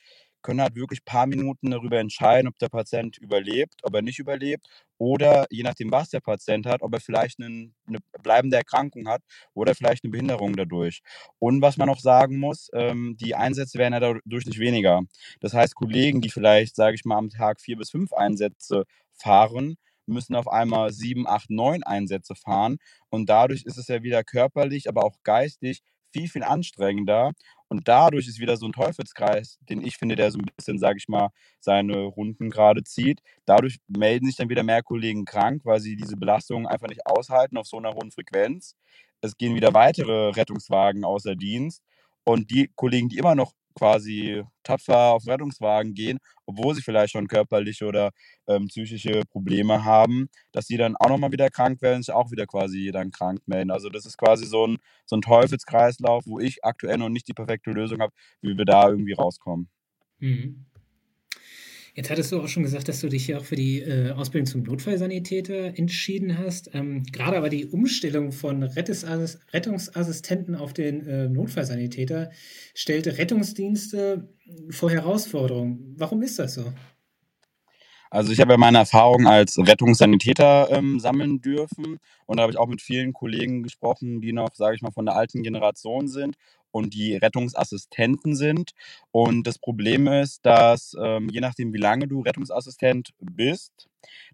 können 0.47 0.61
halt 0.61 0.75
wirklich 0.75 1.01
ein 1.01 1.05
paar 1.05 1.27
Minuten 1.27 1.71
darüber 1.71 1.99
entscheiden, 1.99 2.47
ob 2.47 2.57
der 2.57 2.69
Patient 2.69 3.17
überlebt, 3.17 3.81
ob 3.83 3.93
er 3.93 4.01
nicht 4.01 4.17
überlebt 4.17 4.65
oder 4.97 5.45
je 5.49 5.61
nachdem, 5.61 5.91
was 5.91 6.09
der 6.09 6.21
Patient 6.21 6.65
hat, 6.65 6.81
ob 6.81 6.93
er 6.93 7.01
vielleicht 7.01 7.41
einen, 7.41 7.75
eine 7.85 7.97
bleibende 8.23 8.55
Erkrankung 8.55 9.09
hat 9.09 9.21
oder 9.53 9.75
vielleicht 9.75 10.05
eine 10.05 10.11
Behinderung 10.11 10.55
dadurch. 10.55 11.01
Und 11.37 11.61
was 11.61 11.75
man 11.75 11.89
auch 11.89 11.99
sagen 11.99 12.39
muss, 12.39 12.69
ähm, 12.73 13.17
die 13.19 13.35
Einsätze 13.35 13.77
werden 13.77 13.91
ja 13.91 13.99
dadurch 13.99 14.45
nicht 14.45 14.59
weniger. 14.59 15.01
Das 15.41 15.53
heißt, 15.53 15.75
Kollegen, 15.75 16.21
die 16.21 16.29
vielleicht, 16.29 16.77
sage 16.77 16.95
ich 16.95 17.03
mal, 17.03 17.17
am 17.17 17.29
Tag 17.29 17.59
vier 17.59 17.75
bis 17.75 17.89
fünf 17.89 18.13
Einsätze 18.13 18.85
fahren, 19.11 19.75
müssen 20.05 20.33
auf 20.33 20.47
einmal 20.47 20.93
sieben, 20.93 21.27
acht, 21.27 21.49
neun 21.49 21.83
Einsätze 21.83 22.35
fahren. 22.35 22.77
Und 23.09 23.27
dadurch 23.27 23.65
ist 23.65 23.77
es 23.77 23.89
ja 23.89 24.01
wieder 24.01 24.23
körperlich, 24.23 24.87
aber 24.87 25.03
auch 25.03 25.17
geistig 25.23 25.81
viel, 26.13 26.29
viel 26.29 26.43
anstrengender. 26.43 27.33
Und 27.69 27.87
dadurch 27.87 28.27
ist 28.27 28.39
wieder 28.39 28.55
so 28.55 28.65
ein 28.65 28.71
Teufelskreis, 28.71 29.59
den 29.69 29.83
ich 29.83 29.97
finde, 29.97 30.15
der 30.15 30.31
so 30.31 30.39
ein 30.39 30.45
bisschen, 30.55 30.79
sage 30.79 30.97
ich 30.97 31.07
mal, 31.09 31.29
seine 31.59 32.03
Runden 32.03 32.49
gerade 32.49 32.83
zieht. 32.83 33.21
Dadurch 33.45 33.77
melden 33.87 34.25
sich 34.25 34.37
dann 34.37 34.49
wieder 34.49 34.63
mehr 34.63 34.83
Kollegen 34.83 35.25
krank, 35.25 35.61
weil 35.65 35.81
sie 35.81 35.97
diese 35.97 36.15
Belastung 36.15 36.65
einfach 36.67 36.87
nicht 36.87 37.05
aushalten 37.05 37.57
auf 37.57 37.67
so 37.67 37.77
einer 37.77 37.93
hohen 37.93 38.11
Frequenz. 38.11 38.75
Es 39.21 39.35
gehen 39.37 39.55
wieder 39.55 39.73
weitere 39.73 40.29
Rettungswagen 40.29 41.03
außer 41.03 41.35
Dienst. 41.35 41.83
Und 42.23 42.51
die 42.51 42.69
Kollegen, 42.75 43.09
die 43.09 43.17
immer 43.17 43.35
noch 43.35 43.53
quasi 43.77 44.43
tapfer 44.63 45.13
auf 45.13 45.27
Rettungswagen 45.27 45.93
gehen, 45.93 46.19
obwohl 46.45 46.75
sie 46.75 46.81
vielleicht 46.81 47.13
schon 47.13 47.27
körperliche 47.27 47.85
oder 47.85 48.11
ähm, 48.47 48.67
psychische 48.67 49.21
Probleme 49.29 49.85
haben, 49.85 50.27
dass 50.51 50.65
die 50.65 50.77
dann 50.77 50.95
auch 50.97 51.09
nochmal 51.09 51.31
wieder 51.31 51.49
krank 51.49 51.81
werden, 51.81 52.03
sich 52.03 52.13
auch 52.13 52.31
wieder 52.31 52.45
quasi 52.45 52.91
dann 52.91 53.11
krank 53.11 53.41
melden. 53.45 53.71
Also 53.71 53.89
das 53.89 54.05
ist 54.05 54.17
quasi 54.17 54.45
so 54.45 54.65
ein, 54.67 54.77
so 55.05 55.15
ein 55.15 55.21
Teufelskreislauf, 55.21 56.23
wo 56.25 56.39
ich 56.39 56.63
aktuell 56.63 56.97
noch 56.97 57.09
nicht 57.09 57.27
die 57.27 57.33
perfekte 57.33 57.71
Lösung 57.71 58.01
habe, 58.01 58.13
wie 58.41 58.57
wir 58.57 58.65
da 58.65 58.89
irgendwie 58.89 59.13
rauskommen. 59.13 59.69
Mhm. 60.19 60.65
Jetzt 61.97 62.11
hattest 62.11 62.31
du 62.31 62.39
auch 62.39 62.47
schon 62.47 62.61
gesagt, 62.61 62.87
dass 62.89 63.01
du 63.01 63.09
dich 63.09 63.25
ja 63.25 63.39
auch 63.39 63.43
für 63.43 63.55
die 63.55 63.81
äh, 63.81 64.11
Ausbildung 64.11 64.45
zum 64.45 64.61
Notfallsanitäter 64.61 65.79
entschieden 65.79 66.37
hast. 66.37 66.69
Ähm, 66.75 67.01
gerade 67.11 67.37
aber 67.37 67.49
die 67.49 67.65
Umstellung 67.65 68.31
von 68.31 68.61
Rettungsassistenten 68.61 70.53
auf 70.53 70.73
den 70.73 71.07
äh, 71.07 71.27
Notfallsanitäter 71.27 72.29
stellte 72.75 73.17
Rettungsdienste 73.17 74.29
vor 74.69 74.91
Herausforderungen. 74.91 75.95
Warum 75.97 76.21
ist 76.21 76.37
das 76.37 76.53
so? 76.53 76.71
Also 78.11 78.31
ich 78.31 78.39
habe 78.39 78.53
ja 78.53 78.57
meine 78.57 78.77
Erfahrungen 78.77 79.25
als 79.25 79.57
Rettungssanitäter 79.57 80.69
ähm, 80.69 80.99
sammeln 80.99 81.41
dürfen 81.41 81.97
und 82.27 82.37
da 82.37 82.43
habe 82.43 82.51
ich 82.51 82.59
auch 82.59 82.67
mit 82.67 82.81
vielen 82.81 83.11
Kollegen 83.11 83.63
gesprochen, 83.63 84.21
die 84.21 84.33
noch, 84.33 84.53
sage 84.53 84.75
ich 84.75 84.83
mal, 84.83 84.91
von 84.91 85.05
der 85.05 85.15
alten 85.15 85.41
Generation 85.41 86.07
sind 86.07 86.35
und 86.71 86.93
die 86.93 87.15
Rettungsassistenten 87.15 88.35
sind. 88.35 88.71
Und 89.11 89.47
das 89.47 89.59
Problem 89.59 90.07
ist, 90.07 90.45
dass 90.45 90.95
ähm, 91.01 91.29
je 91.29 91.39
nachdem, 91.39 91.73
wie 91.73 91.79
lange 91.79 92.07
du 92.07 92.21
Rettungsassistent 92.21 93.11
bist, 93.19 93.87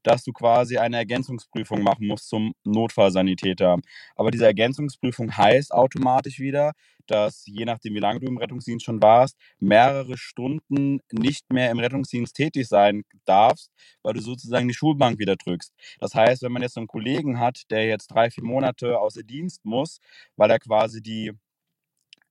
dass 0.03 0.23
du 0.23 0.33
quasi 0.33 0.77
eine 0.77 0.97
Ergänzungsprüfung 0.97 1.81
machen 1.81 2.07
musst 2.07 2.29
zum 2.29 2.53
Notfallsanitäter. 2.63 3.77
Aber 4.15 4.31
diese 4.31 4.45
Ergänzungsprüfung 4.45 5.35
heißt 5.35 5.73
automatisch 5.73 6.39
wieder, 6.39 6.73
dass 7.07 7.45
je 7.45 7.65
nachdem, 7.65 7.95
wie 7.95 7.99
lange 7.99 8.21
du 8.21 8.27
im 8.27 8.37
Rettungsdienst 8.37 8.85
schon 8.85 9.01
warst, 9.01 9.37
mehrere 9.59 10.17
Stunden 10.17 11.01
nicht 11.11 11.51
mehr 11.51 11.69
im 11.71 11.79
Rettungsdienst 11.79 12.35
tätig 12.35 12.67
sein 12.67 13.03
darfst, 13.25 13.71
weil 14.03 14.13
du 14.13 14.21
sozusagen 14.21 14.67
die 14.67 14.73
Schulbank 14.73 15.19
wieder 15.19 15.35
drückst. 15.35 15.73
Das 15.99 16.15
heißt, 16.15 16.43
wenn 16.43 16.51
man 16.51 16.61
jetzt 16.61 16.77
einen 16.77 16.87
Kollegen 16.87 17.39
hat, 17.39 17.63
der 17.69 17.85
jetzt 17.87 18.07
drei, 18.07 18.29
vier 18.29 18.43
Monate 18.43 18.99
außer 18.99 19.23
Dienst 19.23 19.65
muss, 19.65 19.99
weil 20.37 20.49
er 20.49 20.59
quasi 20.59 21.01
die 21.01 21.33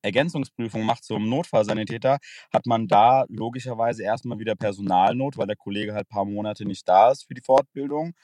Ergänzungsprüfung 0.02 0.84
macht 0.84 1.04
zum 1.04 1.28
Notfallsanitäter, 1.28 2.18
hat 2.52 2.66
man 2.66 2.88
da 2.88 3.24
logischerweise 3.28 4.02
erstmal 4.02 4.38
wieder 4.38 4.54
Personalnot, 4.54 5.38
weil 5.38 5.46
der 5.46 5.56
Kollege 5.56 5.94
halt 5.94 6.06
ein 6.08 6.14
paar 6.14 6.24
Monate 6.24 6.64
nicht 6.64 6.88
da 6.88 7.10
ist 7.10 7.24
für 7.24 7.34
die 7.34 7.42
Fortbildung. 7.42 8.14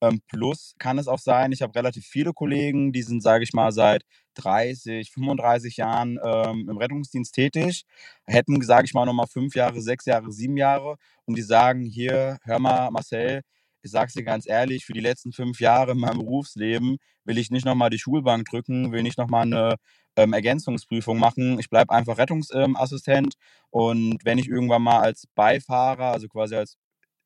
Ähm, 0.00 0.20
plus 0.28 0.74
kann 0.78 0.98
es 0.98 1.08
auch 1.08 1.18
sein, 1.18 1.50
ich 1.50 1.62
habe 1.62 1.74
relativ 1.74 2.06
viele 2.06 2.32
Kollegen, 2.32 2.92
die 2.92 3.02
sind, 3.02 3.20
sage 3.20 3.42
ich 3.42 3.52
mal, 3.52 3.72
seit 3.72 4.04
30, 4.34 5.10
35 5.10 5.76
Jahren 5.76 6.18
ähm, 6.24 6.68
im 6.70 6.76
Rettungsdienst 6.76 7.34
tätig, 7.34 7.84
hätten, 8.24 8.60
sage 8.62 8.84
ich 8.84 8.94
mal, 8.94 9.06
nochmal 9.06 9.26
fünf 9.26 9.56
Jahre, 9.56 9.80
sechs 9.80 10.04
Jahre, 10.06 10.30
sieben 10.30 10.56
Jahre 10.56 10.96
und 11.24 11.36
die 11.36 11.42
sagen, 11.42 11.84
hier, 11.84 12.38
hör 12.44 12.60
mal, 12.60 12.90
Marcel, 12.92 13.42
ich 13.88 13.92
sag's 13.92 14.12
dir 14.12 14.22
ganz 14.22 14.46
ehrlich, 14.46 14.84
für 14.84 14.92
die 14.92 15.00
letzten 15.00 15.32
fünf 15.32 15.60
Jahre 15.60 15.92
in 15.92 15.98
meinem 15.98 16.18
Berufsleben 16.18 16.98
will 17.24 17.38
ich 17.38 17.50
nicht 17.50 17.64
nochmal 17.64 17.88
die 17.88 17.98
Schulbank 17.98 18.46
drücken, 18.46 18.92
will 18.92 19.02
nicht 19.02 19.16
nochmal 19.16 19.42
eine 19.42 19.76
ähm, 20.16 20.34
Ergänzungsprüfung 20.34 21.18
machen. 21.18 21.58
Ich 21.58 21.70
bleibe 21.70 21.94
einfach 21.94 22.18
Rettungsassistent 22.18 23.34
und 23.70 24.18
wenn 24.24 24.36
ich 24.36 24.48
irgendwann 24.48 24.82
mal 24.82 25.00
als 25.00 25.26
Beifahrer, 25.34 26.12
also 26.12 26.28
quasi 26.28 26.54
als 26.54 26.76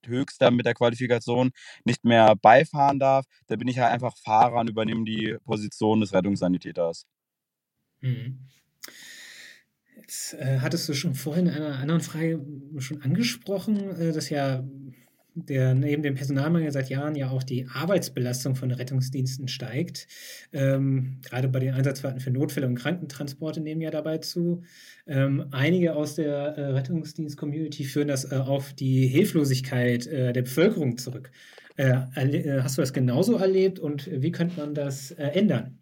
Höchster 0.07 0.53
mit 0.53 0.67
der 0.67 0.75
Qualifikation 0.75 1.51
nicht 1.85 2.05
mehr 2.05 2.37
beifahren 2.37 3.01
darf, 3.01 3.27
dann 3.49 3.59
bin 3.59 3.69
ich 3.69 3.79
halt 3.81 3.93
einfach 3.93 4.17
Fahrer 4.17 4.61
und 4.61 4.71
übernehme 4.71 5.05
die 5.05 5.37
Position 5.45 6.01
des 6.01 6.13
Rettungssanitäters. 6.13 7.07
Mhm. 8.01 8.39
Jetzt 9.97 10.35
äh, 10.35 10.59
hattest 10.61 10.89
du 10.89 10.95
schon 10.95 11.15
vorhin 11.15 11.47
in 11.47 11.55
einer 11.55 11.79
anderen 11.79 12.01
Frage 12.01 12.45
schon 12.79 13.03
angesprochen, 13.03 13.91
äh, 13.99 14.13
dass 14.13 14.31
ja 14.31 14.63
der 15.35 15.75
neben 15.75 16.03
dem 16.03 16.15
Personalmangel 16.15 16.71
seit 16.73 16.89
Jahren 16.91 17.15
ja 17.15 17.31
auch 17.31 17.43
die 17.43 17.67
Arbeitsbelastung 17.73 18.55
von 18.55 18.71
Rettungsdiensten 18.71 19.49
steigt. 19.49 20.07
Ähm, 20.53 21.19
gerade 21.23 21.49
bei 21.49 21.61
den 21.61 21.75
Einsatzfahrten 21.75 22.21
für 22.21 22.31
Notfälle 22.31 22.67
und 22.67 22.75
Krankentransporte 22.75 23.61
nehmen 23.61 23.81
ja 23.81 23.91
dabei 23.91 24.19
zu. 24.19 24.63
Ähm, 25.07 25.47
einige 25.51 25.97
aus 25.97 26.15
der 26.15 26.35
äh, 26.35 26.67
Rettungsdienst-Community 26.73 27.85
führen 27.85 28.09
das 28.09 28.31
äh, 28.31 28.37
auf 28.37 28.73
die 28.73 29.07
Hilflosigkeit 29.07 30.07
äh, 30.07 30.33
der 30.33 30.43
Bevölkerung 30.43 30.99
zurück. 30.99 31.31
Äh, 31.77 31.95
äh, 32.15 32.63
hast 32.63 32.77
du 32.77 32.83
das 32.83 32.93
genauso 32.93 33.37
erlebt 33.37 33.79
und 33.79 34.09
wie 34.13 34.33
könnte 34.33 34.61
man 34.61 34.75
das 34.75 35.11
äh, 35.13 35.25
ändern? 35.29 35.79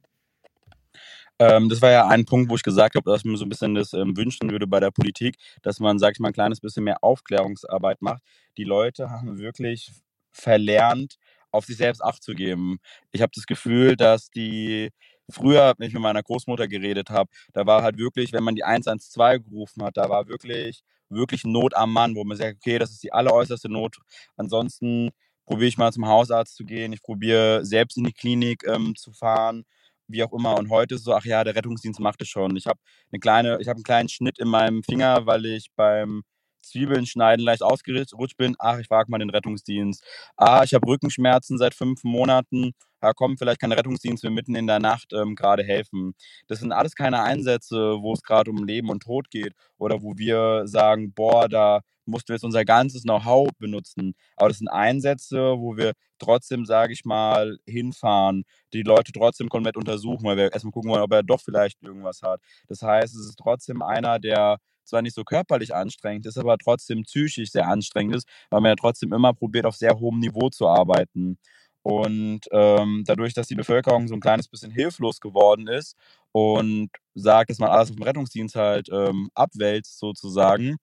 Ähm, 1.40 1.70
das 1.70 1.80
war 1.80 1.90
ja 1.90 2.06
ein 2.06 2.26
Punkt, 2.26 2.50
wo 2.50 2.54
ich 2.56 2.62
gesagt 2.62 2.96
habe, 2.96 3.10
dass 3.10 3.20
ich 3.20 3.24
mir 3.24 3.36
so 3.38 3.46
ein 3.46 3.48
bisschen 3.48 3.74
das 3.74 3.94
ähm, 3.94 4.14
wünschen 4.16 4.50
würde 4.50 4.66
bei 4.66 4.78
der 4.78 4.90
Politik, 4.90 5.36
dass 5.62 5.80
man, 5.80 5.98
sag 5.98 6.12
ich 6.12 6.20
mal, 6.20 6.28
ein 6.28 6.34
kleines 6.34 6.60
bisschen 6.60 6.84
mehr 6.84 7.02
Aufklärungsarbeit 7.02 8.02
macht. 8.02 8.22
Die 8.58 8.64
Leute 8.64 9.08
haben 9.10 9.38
wirklich 9.38 9.90
verlernt, 10.32 11.16
auf 11.50 11.64
sich 11.64 11.78
selbst 11.78 12.04
Acht 12.04 12.22
zu 12.22 12.34
geben. 12.34 12.78
Ich 13.10 13.22
habe 13.22 13.32
das 13.34 13.46
Gefühl, 13.46 13.96
dass 13.96 14.30
die 14.30 14.90
früher, 15.30 15.74
wenn 15.78 15.88
ich 15.88 15.94
mit 15.94 16.02
meiner 16.02 16.22
Großmutter 16.22 16.68
geredet 16.68 17.08
habe, 17.08 17.30
da 17.54 17.64
war 17.66 17.82
halt 17.82 17.96
wirklich, 17.96 18.32
wenn 18.34 18.44
man 18.44 18.54
die 18.54 18.64
112 18.64 19.42
gerufen 19.44 19.82
hat, 19.82 19.96
da 19.96 20.10
war 20.10 20.28
wirklich, 20.28 20.82
wirklich 21.08 21.44
Not 21.44 21.74
am 21.74 21.92
Mann, 21.94 22.16
wo 22.16 22.24
man 22.24 22.36
sagt, 22.36 22.56
okay, 22.56 22.78
das 22.78 22.90
ist 22.90 23.02
die 23.02 23.12
alleräußerste 23.14 23.70
Not. 23.70 23.96
Ansonsten 24.36 25.10
probiere 25.46 25.68
ich 25.68 25.78
mal 25.78 25.92
zum 25.92 26.06
Hausarzt 26.06 26.54
zu 26.56 26.64
gehen, 26.64 26.92
ich 26.92 27.02
probiere 27.02 27.64
selbst 27.64 27.96
in 27.96 28.04
die 28.04 28.12
Klinik 28.12 28.62
ähm, 28.66 28.94
zu 28.94 29.12
fahren 29.12 29.64
wie 30.10 30.22
auch 30.24 30.32
immer. 30.32 30.58
Und 30.58 30.70
heute 30.70 30.98
so, 30.98 31.14
ach 31.14 31.24
ja, 31.24 31.44
der 31.44 31.54
Rettungsdienst 31.56 32.00
macht 32.00 32.22
es 32.22 32.28
schon. 32.28 32.56
Ich 32.56 32.66
habe 32.66 32.78
eine 33.12 33.20
kleine, 33.20 33.58
ich 33.60 33.68
habe 33.68 33.76
einen 33.76 33.84
kleinen 33.84 34.08
Schnitt 34.08 34.38
in 34.38 34.48
meinem 34.48 34.82
Finger, 34.82 35.26
weil 35.26 35.46
ich 35.46 35.68
beim 35.76 36.22
Zwiebeln 36.62 37.06
schneiden 37.06 37.44
leicht 37.44 37.62
ausgerutscht 37.62 38.36
bin. 38.36 38.54
Ach, 38.58 38.78
ich 38.78 38.88
frage 38.88 39.10
mal 39.10 39.18
den 39.18 39.30
Rettungsdienst. 39.30 40.04
Ah, 40.36 40.62
ich 40.64 40.74
habe 40.74 40.86
Rückenschmerzen 40.86 41.58
seit 41.58 41.74
fünf 41.74 42.04
Monaten. 42.04 42.72
Ja, 43.02 43.12
komm, 43.14 43.38
vielleicht 43.38 43.60
kann 43.60 43.70
der 43.70 43.78
Rettungsdienst 43.78 44.22
mir 44.24 44.30
mitten 44.30 44.54
in 44.54 44.66
der 44.66 44.78
Nacht 44.78 45.12
ähm, 45.14 45.34
gerade 45.34 45.62
helfen. 45.62 46.14
Das 46.48 46.60
sind 46.60 46.72
alles 46.72 46.94
keine 46.94 47.22
Einsätze, 47.22 47.96
wo 48.02 48.12
es 48.12 48.22
gerade 48.22 48.50
um 48.50 48.64
Leben 48.64 48.90
und 48.90 49.02
Tod 49.02 49.30
geht 49.30 49.54
oder 49.78 50.02
wo 50.02 50.18
wir 50.18 50.66
sagen, 50.66 51.12
boah, 51.14 51.48
da 51.48 51.80
mussten 52.10 52.28
wir 52.28 52.36
jetzt 52.36 52.44
unser 52.44 52.64
ganzes 52.64 53.02
Know-how 53.02 53.48
benutzen. 53.58 54.14
Aber 54.36 54.48
das 54.48 54.58
sind 54.58 54.68
Einsätze, 54.68 55.58
wo 55.58 55.76
wir 55.76 55.92
trotzdem, 56.18 56.64
sage 56.66 56.92
ich 56.92 57.04
mal, 57.04 57.58
hinfahren, 57.66 58.44
die 58.72 58.82
Leute 58.82 59.12
trotzdem 59.12 59.48
komplett 59.48 59.76
untersuchen, 59.76 60.24
weil 60.24 60.36
wir 60.36 60.52
erstmal 60.52 60.72
gucken 60.72 60.90
wollen, 60.90 61.02
ob 61.02 61.12
er 61.12 61.22
doch 61.22 61.40
vielleicht 61.40 61.82
irgendwas 61.82 62.22
hat. 62.22 62.40
Das 62.68 62.82
heißt, 62.82 63.14
es 63.14 63.26
ist 63.26 63.38
trotzdem 63.38 63.82
einer, 63.82 64.18
der 64.18 64.58
zwar 64.84 65.02
nicht 65.02 65.14
so 65.14 65.24
körperlich 65.24 65.74
anstrengend 65.74 66.26
ist, 66.26 66.38
aber 66.38 66.58
trotzdem 66.58 67.02
psychisch 67.02 67.50
sehr 67.50 67.68
anstrengend 67.68 68.16
ist, 68.16 68.28
weil 68.50 68.60
man 68.60 68.70
ja 68.70 68.76
trotzdem 68.76 69.12
immer 69.12 69.32
probiert, 69.32 69.66
auf 69.66 69.76
sehr 69.76 69.98
hohem 69.98 70.18
Niveau 70.18 70.50
zu 70.50 70.66
arbeiten. 70.68 71.38
Und 71.82 72.40
ähm, 72.52 73.04
dadurch, 73.06 73.32
dass 73.32 73.46
die 73.46 73.54
Bevölkerung 73.54 74.06
so 74.06 74.14
ein 74.14 74.20
kleines 74.20 74.48
bisschen 74.48 74.70
hilflos 74.70 75.20
geworden 75.20 75.66
ist 75.66 75.96
und 76.32 76.90
sagt, 77.14 77.50
dass 77.50 77.58
man 77.58 77.70
alles 77.70 77.90
auf 77.90 77.96
dem 77.96 78.02
Rettungsdienst 78.02 78.54
halt 78.54 78.88
ähm, 78.92 79.30
abwälzt 79.34 79.98
sozusagen, 79.98 80.76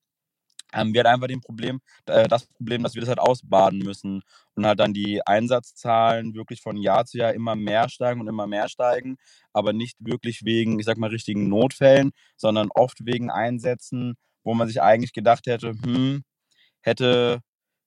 haben 0.72 0.92
wir 0.92 1.00
halt 1.00 1.14
einfach 1.14 1.28
den 1.28 1.40
Problem, 1.40 1.80
äh, 2.06 2.28
das 2.28 2.46
Problem, 2.46 2.82
dass 2.82 2.94
wir 2.94 3.00
das 3.00 3.08
halt 3.08 3.20
ausbaden 3.20 3.78
müssen 3.80 4.22
und 4.54 4.66
halt 4.66 4.80
dann 4.80 4.92
die 4.92 5.26
Einsatzzahlen 5.26 6.34
wirklich 6.34 6.60
von 6.62 6.76
Jahr 6.76 7.04
zu 7.06 7.18
Jahr 7.18 7.34
immer 7.34 7.56
mehr 7.56 7.88
steigen 7.88 8.20
und 8.20 8.28
immer 8.28 8.46
mehr 8.46 8.68
steigen, 8.68 9.16
aber 9.52 9.72
nicht 9.72 9.96
wirklich 10.00 10.44
wegen, 10.44 10.78
ich 10.78 10.86
sag 10.86 10.98
mal, 10.98 11.10
richtigen 11.10 11.48
Notfällen, 11.48 12.12
sondern 12.36 12.68
oft 12.74 13.04
wegen 13.06 13.30
Einsätzen, 13.30 14.14
wo 14.44 14.54
man 14.54 14.68
sich 14.68 14.82
eigentlich 14.82 15.12
gedacht 15.12 15.46
hätte, 15.46 15.70
hm, 15.70 16.22
hätte 16.82 17.40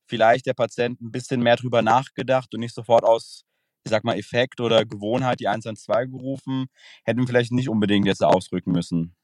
vielleicht 0.08 0.46
der 0.46 0.54
Patient 0.54 1.02
ein 1.02 1.12
bisschen 1.12 1.42
mehr 1.42 1.56
drüber 1.56 1.82
nachgedacht 1.82 2.54
und 2.54 2.62
nicht 2.62 2.76
sofort 2.76 3.04
aus, 3.06 3.44
ich 3.86 3.92
sag 3.92 4.04
mal, 4.04 4.18
Effekt 4.18 4.62
oder 4.62 4.86
Gewohnheit 4.86 5.40
die 5.40 5.48
112 5.48 6.12
gerufen, 6.12 6.68
hätten 7.06 7.28
vielleicht 7.28 7.52
nicht 7.52 7.70
unbedingt 7.70 8.06
jetzt 8.08 8.24
ausrücken 8.24 8.74
müssen. 8.74 9.16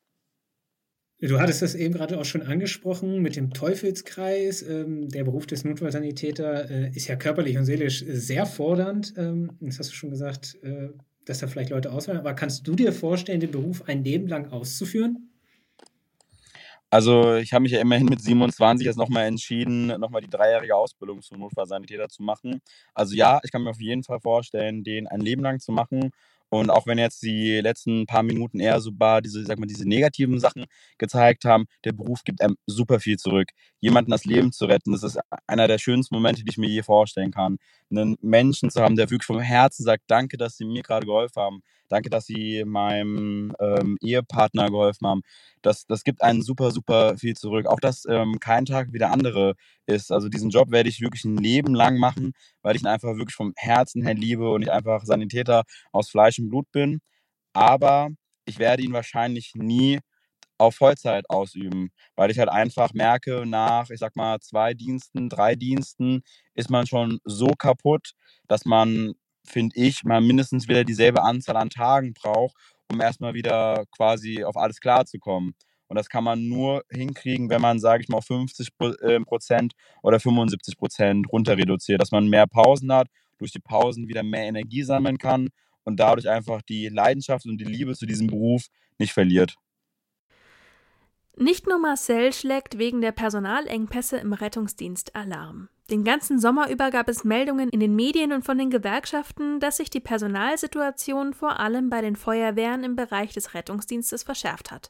Du 1.20 1.40
hattest 1.40 1.64
das 1.64 1.74
eben 1.74 1.96
gerade 1.96 2.20
auch 2.20 2.26
schon 2.26 2.44
angesprochen 2.44 3.24
mit 3.24 3.36
dem 3.36 3.52
Teufelskreis. 3.52 4.62
Ähm, 4.62 5.10
der 5.10 5.24
Beruf 5.24 5.48
des 5.48 5.64
Notfallsanitäter 5.64 6.70
äh, 6.70 6.92
ist 6.92 7.08
ja 7.08 7.16
körperlich 7.16 7.58
und 7.58 7.66
seelisch 7.66 8.06
sehr 8.08 8.46
fordernd. 8.46 9.16
Ähm, 9.18 9.58
das 9.60 9.80
hast 9.80 9.90
du 9.90 9.96
schon 9.96 10.12
gesagt, 10.12 10.58
äh, 10.62 10.90
dass 11.26 11.40
da 11.40 11.48
vielleicht 11.48 11.72
Leute 11.72 11.92
auswählen. 11.92 12.20
Aber 12.20 12.36
kannst 12.36 12.68
du 12.68 12.76
dir 12.76 12.94
vorstellen, 12.94 13.40
den 13.40 13.50
Beruf 13.50 13.82
ein 13.88 14.04
Leben 14.04 14.28
lang 14.28 14.52
auszuführen? 14.52 15.32
Also 16.92 17.36
ich 17.36 17.52
habe 17.52 17.64
mich 17.64 17.72
ja 17.72 17.82
immerhin 17.82 18.06
mit 18.06 18.22
27 18.22 18.86
jetzt 18.86 18.96
nochmal 18.96 19.26
entschieden, 19.26 19.88
nochmal 19.88 20.22
die 20.22 20.30
dreijährige 20.30 20.76
Ausbildung 20.76 21.22
zum 21.24 21.40
Notfallsanitäter 21.40 22.10
zu 22.10 22.22
machen. 22.22 22.62
Also 22.94 23.16
ja, 23.16 23.40
ich 23.44 23.52
kann 23.52 23.64
mir 23.64 23.72
auf 23.72 23.82
jeden 23.82 24.04
Fall 24.04 24.20
vorstellen, 24.20 24.84
den 24.84 25.08
ein 25.08 25.20
Leben 25.20 25.42
lang 25.42 25.60
zu 25.60 25.72
machen 25.72 26.12
und 26.50 26.70
auch 26.70 26.88
wenn 26.88 26.98
jetzt 26.98 27.24
die 27.24 27.60
letzten 27.60 28.06
paar 28.06 28.24
Minuten 28.24 28.60
eher 28.60 28.80
so 28.82 28.92
bar 28.92 29.22
diese, 29.22 29.44
sag 29.46 29.60
mal, 29.60 29.66
diese 29.66 29.88
negativen 29.88 30.40
Sachen 30.40 30.66
gezeigt 30.98 31.46
haben, 31.46 31.66
der 31.84 31.94
Beruf 31.94 32.24
gibt 32.24 32.42
einem 32.42 32.56
super 32.66 33.00
viel 33.00 33.18
zurück. 33.18 33.50
Jemanden 33.80 34.12
das 34.12 34.26
Leben 34.26 34.52
zu 34.52 34.66
retten, 34.66 34.92
das 34.94 35.04
ist 35.04 35.20
einer 35.48 35.68
der 35.68 35.78
schönsten 35.78 36.16
Momente, 36.16 36.44
die 36.44 36.50
ich 36.50 36.58
mir 36.58 36.70
je 36.70 36.84
vorstellen 36.84 37.32
kann. 37.32 37.58
Einen 37.90 38.18
Menschen 38.22 38.70
zu 38.70 38.82
haben, 38.82 38.96
der 38.96 39.10
wirklich 39.10 39.26
vom 39.26 39.40
Herzen 39.40 39.84
sagt, 39.84 40.04
danke, 40.08 40.38
dass 40.38 40.58
Sie 40.58 40.66
mir 40.66 40.84
gerade 40.84 41.06
geholfen 41.06 41.42
haben, 41.42 41.64
danke, 41.90 42.10
dass 42.10 42.26
Sie 42.26 42.64
meinem 42.66 43.54
ähm, 43.60 43.98
Ehepartner 44.02 44.70
geholfen 44.70 45.08
haben. 45.08 45.22
Das, 45.62 45.86
das 45.88 46.04
gibt 46.04 46.22
einen 46.22 46.42
super, 46.42 46.72
super 46.72 47.18
viel 47.18 47.36
zurück. 47.36 47.66
Auch 47.68 47.80
dass 47.80 48.06
ähm, 48.10 48.40
kein 48.40 48.66
Tag 48.66 48.90
wie 48.92 49.00
der 49.00 49.12
andere 49.12 49.56
ist. 49.86 50.12
Also 50.12 50.30
diesen 50.30 50.50
Job 50.50 50.72
werde 50.72 50.90
ich 50.90 51.02
wirklich 51.02 51.26
ein 51.26 51.38
Leben 51.38 51.74
lang 51.76 51.98
machen, 51.98 52.34
weil 52.62 52.76
ich 52.76 52.82
ihn 52.82 52.88
einfach 52.88 53.16
wirklich 53.16 53.36
vom 53.36 53.54
Herzen 53.56 54.04
her 54.04 54.14
liebe 54.14 54.50
und 54.50 54.62
ich 54.62 54.72
einfach 54.72 55.06
Sanitäter 55.06 55.64
aus 55.92 56.10
Fleisch 56.10 56.40
und 56.40 56.50
Blut 56.50 56.72
bin. 56.72 57.00
Aber 57.54 58.10
ich 58.46 58.60
werde 58.60 58.84
ihn 58.84 58.94
wahrscheinlich 58.94 59.54
nie 59.56 60.00
auf 60.58 60.76
Vollzeit 60.76 61.30
ausüben, 61.30 61.90
weil 62.16 62.32
ich 62.32 62.40
halt 62.40 62.50
einfach 62.50 62.94
merke, 62.94 63.46
nach, 63.46 63.90
ich 63.90 64.00
sag 64.00 64.16
mal, 64.16 64.40
zwei 64.40 64.74
Diensten, 64.74 65.30
drei 65.30 65.56
Diensten 65.56 66.22
ist 66.56 66.70
man 66.70 66.88
schon 66.88 67.20
so 67.24 67.48
kaputt, 67.58 68.12
dass 68.48 68.66
man, 68.66 69.14
finde 69.46 69.76
ich, 69.76 70.04
mal 70.04 70.22
mindestens 70.22 70.68
wieder 70.68 70.84
dieselbe 70.84 71.24
Anzahl 71.24 71.58
an 71.58 71.70
Tagen 71.70 72.14
braucht, 72.14 72.56
um 72.92 73.02
erstmal 73.02 73.34
wieder 73.34 73.86
quasi 73.96 74.44
auf 74.44 74.58
alles 74.58 74.80
klarzukommen. 74.80 75.54
Und 75.90 75.96
das 75.96 76.10
kann 76.10 76.24
man 76.24 76.48
nur 76.48 76.84
hinkriegen, 76.90 77.50
wenn 77.50 77.62
man, 77.62 77.80
sage 77.80 78.04
ich 78.04 78.10
mal, 78.10 78.18
auf 78.18 78.26
50 78.26 78.70
äh, 79.02 79.20
Prozent 79.22 79.74
oder 80.04 80.20
75 80.20 80.78
Prozent 80.78 81.32
runter 81.32 81.58
reduziert, 81.58 82.02
dass 82.02 82.12
man 82.12 82.28
mehr 82.28 82.46
Pausen 82.46 82.92
hat, 82.92 83.08
durch 83.38 83.52
die 83.52 83.60
Pausen 83.60 84.08
wieder 84.08 84.24
mehr 84.24 84.44
Energie 84.44 84.84
sammeln 84.84 85.18
kann 85.18 85.50
und 85.84 86.00
dadurch 86.00 86.28
einfach 86.28 86.62
die 86.62 86.90
Leidenschaft 86.90 87.46
und 87.46 87.58
die 87.58 87.66
Liebe 87.66 87.96
zu 87.96 88.06
diesem 88.06 88.28
Beruf 88.28 88.66
nicht 89.00 89.14
verliert. 89.14 89.56
Nicht 91.40 91.68
nur 91.68 91.78
Marcel 91.78 92.34
schlägt 92.34 92.80
wegen 92.80 93.00
der 93.00 93.12
Personalengpässe 93.12 94.18
im 94.18 94.34
Rettungsdienst 94.34 95.16
Alarm. 95.16 95.70
Den 95.92 96.04
ganzen 96.04 96.40
Sommer 96.40 96.72
über 96.72 96.90
gab 96.90 97.08
es 97.08 97.24
Meldungen 97.24 97.70
in 97.70 97.80
den 97.80 97.96
Medien 97.96 98.34
und 98.34 98.44
von 98.44 98.58
den 98.58 98.72
Gewerkschaften, 98.72 99.60
dass 99.60 99.78
sich 99.78 99.92
die 99.92 100.00
Personalsituation 100.00 101.36
vor 101.36 101.60
allem 101.60 101.92
bei 101.92 102.02
den 102.02 102.16
Feuerwehren 102.16 102.84
im 102.84 102.96
Bereich 102.96 103.34
des 103.34 103.54
Rettungsdienstes 103.54 104.24
verschärft 104.24 104.72
hat. 104.72 104.90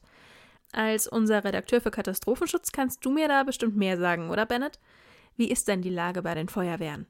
Als 0.72 1.06
unser 1.06 1.44
Redakteur 1.44 1.82
für 1.82 1.90
Katastrophenschutz 1.90 2.72
kannst 2.72 3.04
du 3.04 3.10
mir 3.10 3.28
da 3.28 3.42
bestimmt 3.44 3.76
mehr 3.76 3.98
sagen, 3.98 4.30
oder 4.30 4.46
Bennett? 4.46 4.80
Wie 5.36 5.50
ist 5.50 5.68
denn 5.68 5.82
die 5.82 5.90
Lage 5.90 6.22
bei 6.22 6.34
den 6.34 6.48
Feuerwehren? 6.48 7.06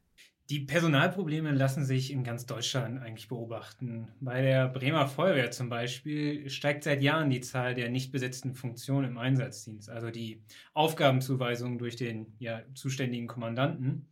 Die 0.51 0.61
Personalprobleme 0.61 1.53
lassen 1.53 1.85
sich 1.85 2.11
in 2.11 2.25
ganz 2.25 2.47
Deutschland 2.47 3.03
eigentlich 3.03 3.29
beobachten. 3.29 4.09
Bei 4.19 4.41
der 4.41 4.69
Bremer 4.69 5.07
Feuerwehr 5.07 5.51
zum 5.51 5.69
Beispiel 5.69 6.49
steigt 6.49 6.85
seit 6.85 7.03
Jahren 7.03 7.29
die 7.29 7.43
Zahl 7.43 7.75
der 7.75 7.91
nicht 7.91 8.13
besetzten 8.13 8.55
Funktionen 8.55 9.11
im 9.11 9.19
Einsatzdienst, 9.19 9.91
also 9.91 10.11
die 10.11 10.43
Aufgabenzuweisung 10.73 11.79
durch 11.79 11.97
den 11.97 12.33
ja, 12.39 12.63
zuständigen 12.73 13.27
Kommandanten. 13.27 14.09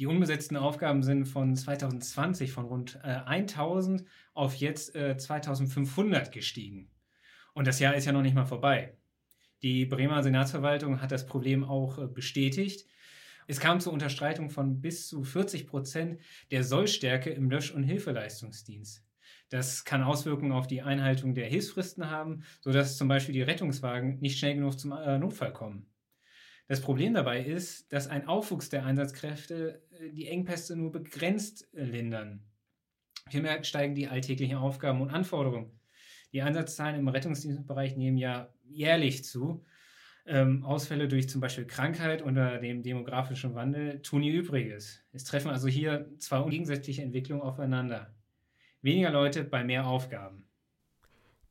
Die 0.00 0.06
unbesetzten 0.06 0.56
Aufgaben 0.56 1.04
sind 1.04 1.26
von 1.26 1.54
2020 1.54 2.50
von 2.50 2.64
rund 2.64 2.98
äh, 3.04 3.20
1000 3.24 4.04
auf 4.34 4.56
jetzt 4.56 4.92
äh, 4.96 5.16
2500 5.16 6.32
gestiegen. 6.32 6.90
Und 7.54 7.68
das 7.68 7.78
Jahr 7.78 7.94
ist 7.94 8.06
ja 8.06 8.12
noch 8.12 8.22
nicht 8.22 8.34
mal 8.34 8.44
vorbei. 8.44 8.96
Die 9.62 9.86
Bremer 9.86 10.24
Senatsverwaltung 10.24 11.00
hat 11.00 11.12
das 11.12 11.26
Problem 11.26 11.62
auch 11.62 11.98
äh, 11.98 12.08
bestätigt 12.08 12.88
es 13.46 13.60
kam 13.60 13.80
zur 13.80 13.92
Unterstreitung 13.92 14.50
von 14.50 14.80
bis 14.80 15.08
zu 15.08 15.22
40 15.22 15.66
Prozent 15.66 16.20
der 16.50 16.64
Sollstärke 16.64 17.30
im 17.30 17.50
Lösch- 17.50 17.72
und 17.72 17.84
Hilfeleistungsdienst. 17.84 19.04
Das 19.48 19.84
kann 19.84 20.02
Auswirkungen 20.02 20.52
auf 20.52 20.66
die 20.66 20.82
Einhaltung 20.82 21.34
der 21.34 21.46
Hilfsfristen 21.46 22.10
haben, 22.10 22.42
sodass 22.60 22.96
zum 22.96 23.06
Beispiel 23.06 23.34
die 23.34 23.42
Rettungswagen 23.42 24.18
nicht 24.18 24.38
schnell 24.38 24.54
genug 24.54 24.78
zum 24.78 24.92
äh, 24.92 25.18
Notfall 25.18 25.52
kommen. 25.52 25.86
Das 26.66 26.80
Problem 26.80 27.14
dabei 27.14 27.44
ist, 27.44 27.92
dass 27.92 28.08
ein 28.08 28.26
Aufwuchs 28.26 28.70
der 28.70 28.84
Einsatzkräfte 28.84 29.82
äh, 29.92 30.10
die 30.10 30.26
Engpässe 30.26 30.74
nur 30.74 30.90
begrenzt 30.90 31.72
äh, 31.74 31.84
lindern. 31.84 32.42
Vielmehr 33.30 33.62
steigen 33.62 33.94
die 33.94 34.08
alltäglichen 34.08 34.56
Aufgaben 34.56 35.00
und 35.00 35.10
Anforderungen. 35.10 35.78
Die 36.32 36.42
Einsatzzahlen 36.42 36.98
im 36.98 37.08
Rettungsdienstbereich 37.08 37.96
nehmen 37.96 38.18
ja 38.18 38.52
jährlich 38.64 39.24
zu 39.24 39.64
ähm, 40.26 40.64
Ausfälle 40.64 41.08
durch 41.08 41.28
zum 41.28 41.40
Beispiel 41.40 41.66
Krankheit 41.66 42.24
oder 42.24 42.58
dem 42.58 42.82
demografischen 42.82 43.54
Wandel 43.54 44.02
tun 44.02 44.22
ihr 44.22 44.34
Übriges. 44.34 45.02
Es 45.12 45.24
treffen 45.24 45.50
also 45.50 45.68
hier 45.68 46.10
zwei 46.18 46.48
gegensätzliche 46.48 47.02
Entwicklungen 47.02 47.42
aufeinander. 47.42 48.14
Weniger 48.82 49.10
Leute 49.10 49.44
bei 49.44 49.64
mehr 49.64 49.86
Aufgaben. 49.86 50.44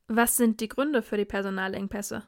Was 0.08 0.36
sind 0.36 0.60
die 0.60 0.68
Gründe 0.68 1.02
für 1.02 1.16
die 1.16 1.24
Personalengpässe? 1.24 2.22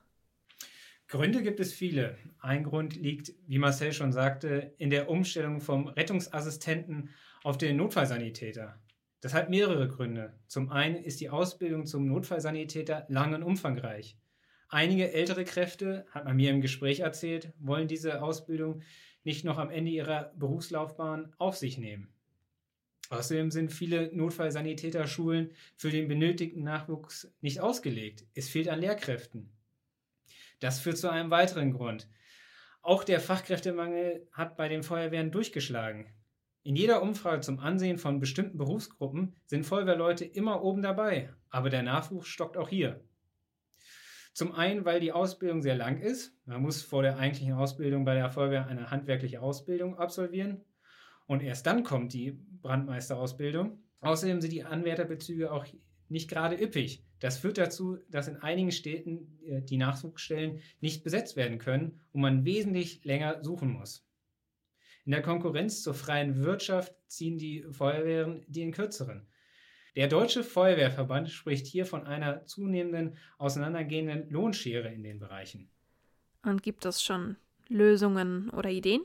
Gründe 1.07 1.43
gibt 1.43 1.61
es 1.61 1.73
viele. 1.73 2.19
Ein 2.39 2.65
Grund 2.65 2.97
liegt, 2.97 3.33
wie 3.47 3.59
Marcel 3.59 3.93
schon 3.93 4.13
sagte, 4.13 4.75
in 4.77 4.91
der 4.91 5.09
Umstellung 5.09 5.61
vom 5.61 5.87
Rettungsassistenten 5.87 7.11
auf 7.43 7.57
den 7.57 7.77
Notfallsanitäter. 7.77 8.79
Das 9.21 9.33
hat 9.33 9.49
mehrere 9.49 9.89
Gründe. 9.89 10.35
Zum 10.47 10.71
einen 10.71 10.97
ist 10.97 11.21
die 11.21 11.31
Ausbildung 11.31 11.87
zum 11.87 12.07
Notfallsanitäter 12.07 13.07
lang 13.09 13.35
und 13.35 13.43
umfangreich. 13.43 14.19
Einige 14.71 15.13
ältere 15.13 15.45
Kräfte, 15.45 16.05
hat 16.11 16.27
man 16.27 16.37
mir 16.37 16.51
im 16.51 16.61
Gespräch 16.61 17.01
erzählt, 17.01 17.53
wollen 17.59 17.89
diese 17.89 18.23
Ausbildung 18.23 18.83
nicht 19.25 19.45
noch 19.45 19.59
am 19.59 19.71
Ende 19.71 19.91
ihrer 19.91 20.33
Berufslaufbahn 20.37 21.35
auf 21.39 21.57
sich 21.57 21.79
nehmen. 21.79 22.13
Außerdem 23.11 23.51
sind 23.51 23.73
viele 23.73 24.15
Notfallsanitäterschulen 24.15 25.53
für 25.77 25.91
den 25.91 26.09
benötigten 26.09 26.63
Nachwuchs 26.63 27.33
nicht 27.41 27.61
ausgelegt. 27.61 28.27
Es 28.35 28.51
fehlt 28.51 28.69
an 28.69 28.81
Lehrkräften. 28.81 29.51
Das 30.61 30.81
führt 30.81 30.99
zu 30.99 31.11
einem 31.11 31.31
weiteren 31.31 31.73
Grund. 31.73 32.09
Auch 32.83 33.05
der 33.05 33.21
Fachkräftemangel 33.21 34.29
hat 34.33 34.59
bei 34.59 34.69
den 34.69 34.83
Feuerwehren 34.83 35.31
durchgeschlagen. 35.31 36.07
In 36.63 36.77
jeder 36.77 37.01
Umfrage 37.01 37.41
zum 37.41 37.61
Ansehen 37.61 37.97
von 37.97 38.21
bestimmten 38.21 38.59
Berufsgruppen 38.59 39.37
sind 39.47 39.65
Feuerwehrleute 39.65 40.27
immer 40.27 40.63
oben 40.63 40.83
dabei, 40.83 41.33
aber 41.49 41.71
der 41.71 41.83
Nachwuchs 41.83 42.29
stockt 42.29 42.59
auch 42.59 42.69
hier. 42.69 43.01
Zum 44.39 44.53
einen, 44.53 44.85
weil 44.85 45.01
die 45.01 45.11
Ausbildung 45.11 45.63
sehr 45.63 45.75
lang 45.75 46.01
ist. 46.01 46.33
Man 46.45 46.63
muss 46.63 46.81
vor 46.81 47.03
der 47.03 47.19
eigentlichen 47.19 47.55
Ausbildung 47.55 48.05
bei 48.05 48.15
der 48.15 48.31
Feuerwehr 48.31 48.69
eine 48.69 48.89
handwerkliche 48.93 49.43
Ausbildung 49.43 49.99
absolvieren. 49.99 50.61
Und 51.27 51.43
erst 51.43 51.67
dann 51.67 51.83
kommt 51.83 52.13
die 52.13 52.39
Brandmeisterausbildung. 52.63 53.83
Außerdem 53.99 54.41
sind 54.41 54.53
die 54.53 54.63
Anwärterbezüge 54.63 55.51
auch 55.51 55.67
nicht 56.09 56.31
gerade 56.31 56.55
üppig. 56.55 57.05
Das 57.19 57.39
führt 57.39 57.59
dazu, 57.59 57.99
dass 58.11 58.29
in 58.29 58.37
einigen 58.37 58.71
Städten 58.71 59.41
äh, 59.45 59.61
die 59.61 59.77
Nachwuchsstellen 59.77 60.61
nicht 60.81 61.03
besetzt 61.03 61.35
werden 61.35 61.59
können 61.59 61.99
und 62.13 62.21
man 62.21 62.45
wesentlich 62.45 63.05
länger 63.05 63.43
suchen 63.43 63.71
muss. 63.71 64.07
In 65.05 65.11
der 65.11 65.23
Konkurrenz 65.23 65.83
zur 65.83 65.95
freien 65.95 66.37
Wirtschaft 66.37 66.95
ziehen 67.09 67.39
die 67.39 67.65
Feuerwehren 67.73 68.45
den 68.47 68.71
kürzeren. 68.71 69.27
Der 69.97 70.09
Deutsche 70.09 70.45
Feuerwehrverband 70.45 71.31
spricht 71.31 71.67
hier 71.67 71.87
von 71.87 72.07
einer 72.07 72.45
zunehmenden 72.45 73.17
auseinandergehenden 73.39 74.31
Lohnschere 74.31 74.89
in 74.89 75.03
den 75.03 75.19
Bereichen. 75.19 75.71
Und 76.45 76.63
gibt 76.63 76.85
es 76.85 77.03
schon 77.03 77.37
Lösungen 77.69 78.51
oder 78.51 78.71
Ideen? 78.71 79.03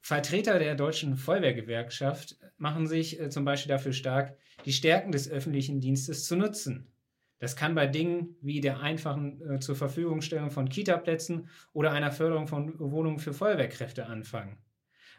Vertreter 0.00 0.58
der 0.58 0.74
deutschen 0.76 1.16
Feuerwehrgewerkschaft 1.16 2.38
machen 2.58 2.86
sich 2.86 3.18
äh, 3.18 3.28
zum 3.28 3.44
Beispiel 3.44 3.70
dafür 3.70 3.92
stark, 3.92 4.36
die 4.64 4.72
Stärken 4.72 5.10
des 5.10 5.28
öffentlichen 5.28 5.80
Dienstes 5.80 6.26
zu 6.26 6.36
nutzen. 6.36 6.92
Das 7.38 7.56
kann 7.56 7.74
bei 7.74 7.86
Dingen 7.86 8.36
wie 8.40 8.60
der 8.60 8.80
einfachen 8.80 9.40
äh, 9.42 9.60
zur 9.60 9.74
Verfügungstellung 9.74 10.50
von 10.50 10.68
Kitaplätzen 10.68 11.48
oder 11.72 11.92
einer 11.92 12.12
Förderung 12.12 12.46
von 12.46 12.78
Wohnungen 12.78 13.18
für 13.18 13.34
Feuerwehrkräfte 13.34 14.06
anfangen. 14.06 14.58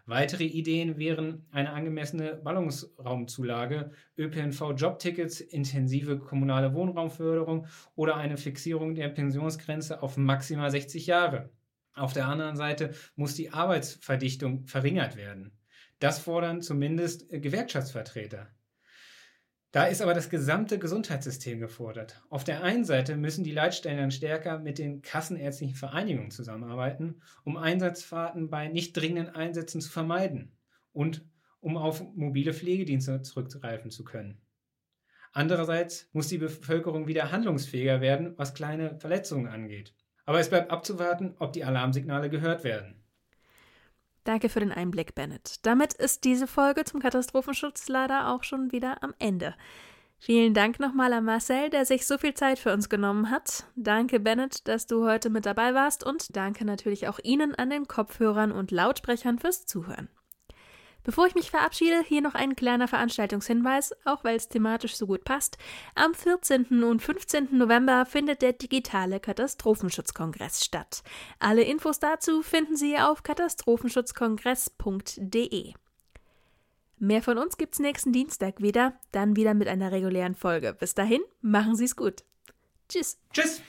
Weitere 0.07 0.45
Ideen 0.45 0.97
wären 0.97 1.45
eine 1.51 1.73
angemessene 1.73 2.37
Ballungsraumzulage, 2.37 3.91
ÖPNV-Jobtickets, 4.17 5.41
intensive 5.41 6.17
kommunale 6.17 6.73
Wohnraumförderung 6.73 7.67
oder 7.93 8.15
eine 8.15 8.37
Fixierung 8.37 8.95
der 8.95 9.09
Pensionsgrenze 9.09 10.01
auf 10.01 10.15
maximal 10.15 10.71
60 10.71 11.07
Jahre. 11.07 11.49
Auf 11.93 12.13
der 12.13 12.25
anderen 12.29 12.55
Seite 12.55 12.93
muss 13.17 13.35
die 13.35 13.49
Arbeitsverdichtung 13.49 14.65
verringert 14.65 15.17
werden. 15.17 15.51
Das 15.99 16.19
fordern 16.19 16.61
zumindest 16.61 17.27
Gewerkschaftsvertreter. 17.29 18.47
Da 19.71 19.85
ist 19.85 20.01
aber 20.01 20.13
das 20.13 20.29
gesamte 20.29 20.79
Gesundheitssystem 20.79 21.59
gefordert. 21.59 22.23
Auf 22.29 22.45
der 22.45 22.63
einen 22.63 22.85
Seite 22.85 23.17
müssen 23.17 23.43
die 23.43 23.51
Leitstellen 23.51 23.97
dann 23.97 24.11
stärker 24.11 24.59
mit 24.59 24.77
den 24.77 25.01
kassenärztlichen 25.01 25.75
Vereinigungen 25.75 26.31
zusammenarbeiten, 26.31 27.21
um 27.43 27.57
Einsatzfahrten 27.57 28.49
bei 28.49 28.69
nicht 28.69 28.95
dringenden 28.95 29.35
Einsätzen 29.35 29.81
zu 29.81 29.89
vermeiden 29.89 30.55
und 30.93 31.25
um 31.59 31.75
auf 31.75 32.01
mobile 32.15 32.53
Pflegedienste 32.53 33.21
zurückgreifen 33.21 33.91
zu 33.91 34.05
können. 34.05 34.41
Andererseits 35.33 36.09
muss 36.13 36.29
die 36.29 36.37
Bevölkerung 36.37 37.07
wieder 37.07 37.31
handlungsfähiger 37.31 37.99
werden, 37.99 38.33
was 38.37 38.53
kleine 38.53 38.97
Verletzungen 38.99 39.47
angeht. 39.47 39.93
Aber 40.25 40.39
es 40.39 40.49
bleibt 40.49 40.71
abzuwarten, 40.71 41.35
ob 41.39 41.53
die 41.53 41.63
Alarmsignale 41.63 42.29
gehört 42.29 42.63
werden. 42.63 42.96
Danke 44.27 44.49
für 44.49 44.59
den 44.59 44.73
Einblick, 44.73 45.15
Bennett. 45.15 45.65
Damit 45.65 45.93
ist 45.93 46.25
diese 46.25 46.47
Folge 46.47 46.83
zum 46.83 46.99
Katastrophenschutz 46.99 47.87
leider 47.87 48.27
auch 48.27 48.43
schon 48.43 48.73
wieder 48.73 49.01
am 49.01 49.13
Ende. 49.19 49.55
Vielen 50.19 50.53
Dank 50.53 50.81
nochmal 50.81 51.13
an 51.13 51.23
Marcel, 51.23 51.69
der 51.69 51.85
sich 51.85 52.05
so 52.05 52.17
viel 52.17 52.33
Zeit 52.33 52.59
für 52.59 52.73
uns 52.73 52.89
genommen 52.89 53.31
hat. 53.31 53.63
Danke, 53.77 54.19
Bennett, 54.19 54.67
dass 54.67 54.85
du 54.85 55.07
heute 55.07 55.29
mit 55.29 55.45
dabei 55.45 55.73
warst 55.73 56.03
und 56.03 56.35
danke 56.35 56.65
natürlich 56.65 57.07
auch 57.07 57.19
Ihnen 57.23 57.55
an 57.55 57.69
den 57.69 57.87
Kopfhörern 57.87 58.51
und 58.51 58.71
Lautsprechern 58.71 59.39
fürs 59.39 59.65
Zuhören. 59.65 60.09
Bevor 61.07 61.25
ich 61.25 61.33
mich 61.35 61.49
verabschiede, 61.51 62.03
hier 62.05 62.19
noch 62.19 62.35
ein 62.35 62.57
kleiner 62.57 62.89
Veranstaltungshinweis, 62.89 63.95
auch 64.03 64.25
weil 64.25 64.35
es 64.35 64.49
thematisch 64.49 64.97
so 64.97 65.07
gut 65.07 65.23
passt. 65.23 65.57
Am 65.95 66.13
14. 66.13 66.83
und 66.83 67.01
15. 67.01 67.57
November 67.57 68.05
findet 68.05 68.41
der 68.41 68.51
digitale 68.51 69.21
Katastrophenschutzkongress 69.21 70.65
statt. 70.65 71.03
Alle 71.39 71.61
Infos 71.61 71.99
dazu 71.99 72.41
finden 72.41 72.75
Sie 72.75 72.99
auf 72.99 73.23
katastrophenschutzkongress.de. 73.23 75.73
Mehr 76.99 77.21
von 77.21 77.37
uns 77.37 77.55
gibt's 77.55 77.79
nächsten 77.79 78.11
Dienstag 78.11 78.61
wieder, 78.61 78.99
dann 79.13 79.37
wieder 79.37 79.53
mit 79.53 79.69
einer 79.69 79.93
regulären 79.93 80.35
Folge. 80.35 80.73
Bis 80.73 80.93
dahin, 80.93 81.21
machen 81.39 81.77
Sie's 81.77 81.95
gut. 81.95 82.25
Tschüss. 82.89 83.17
Tschüss. 83.31 83.61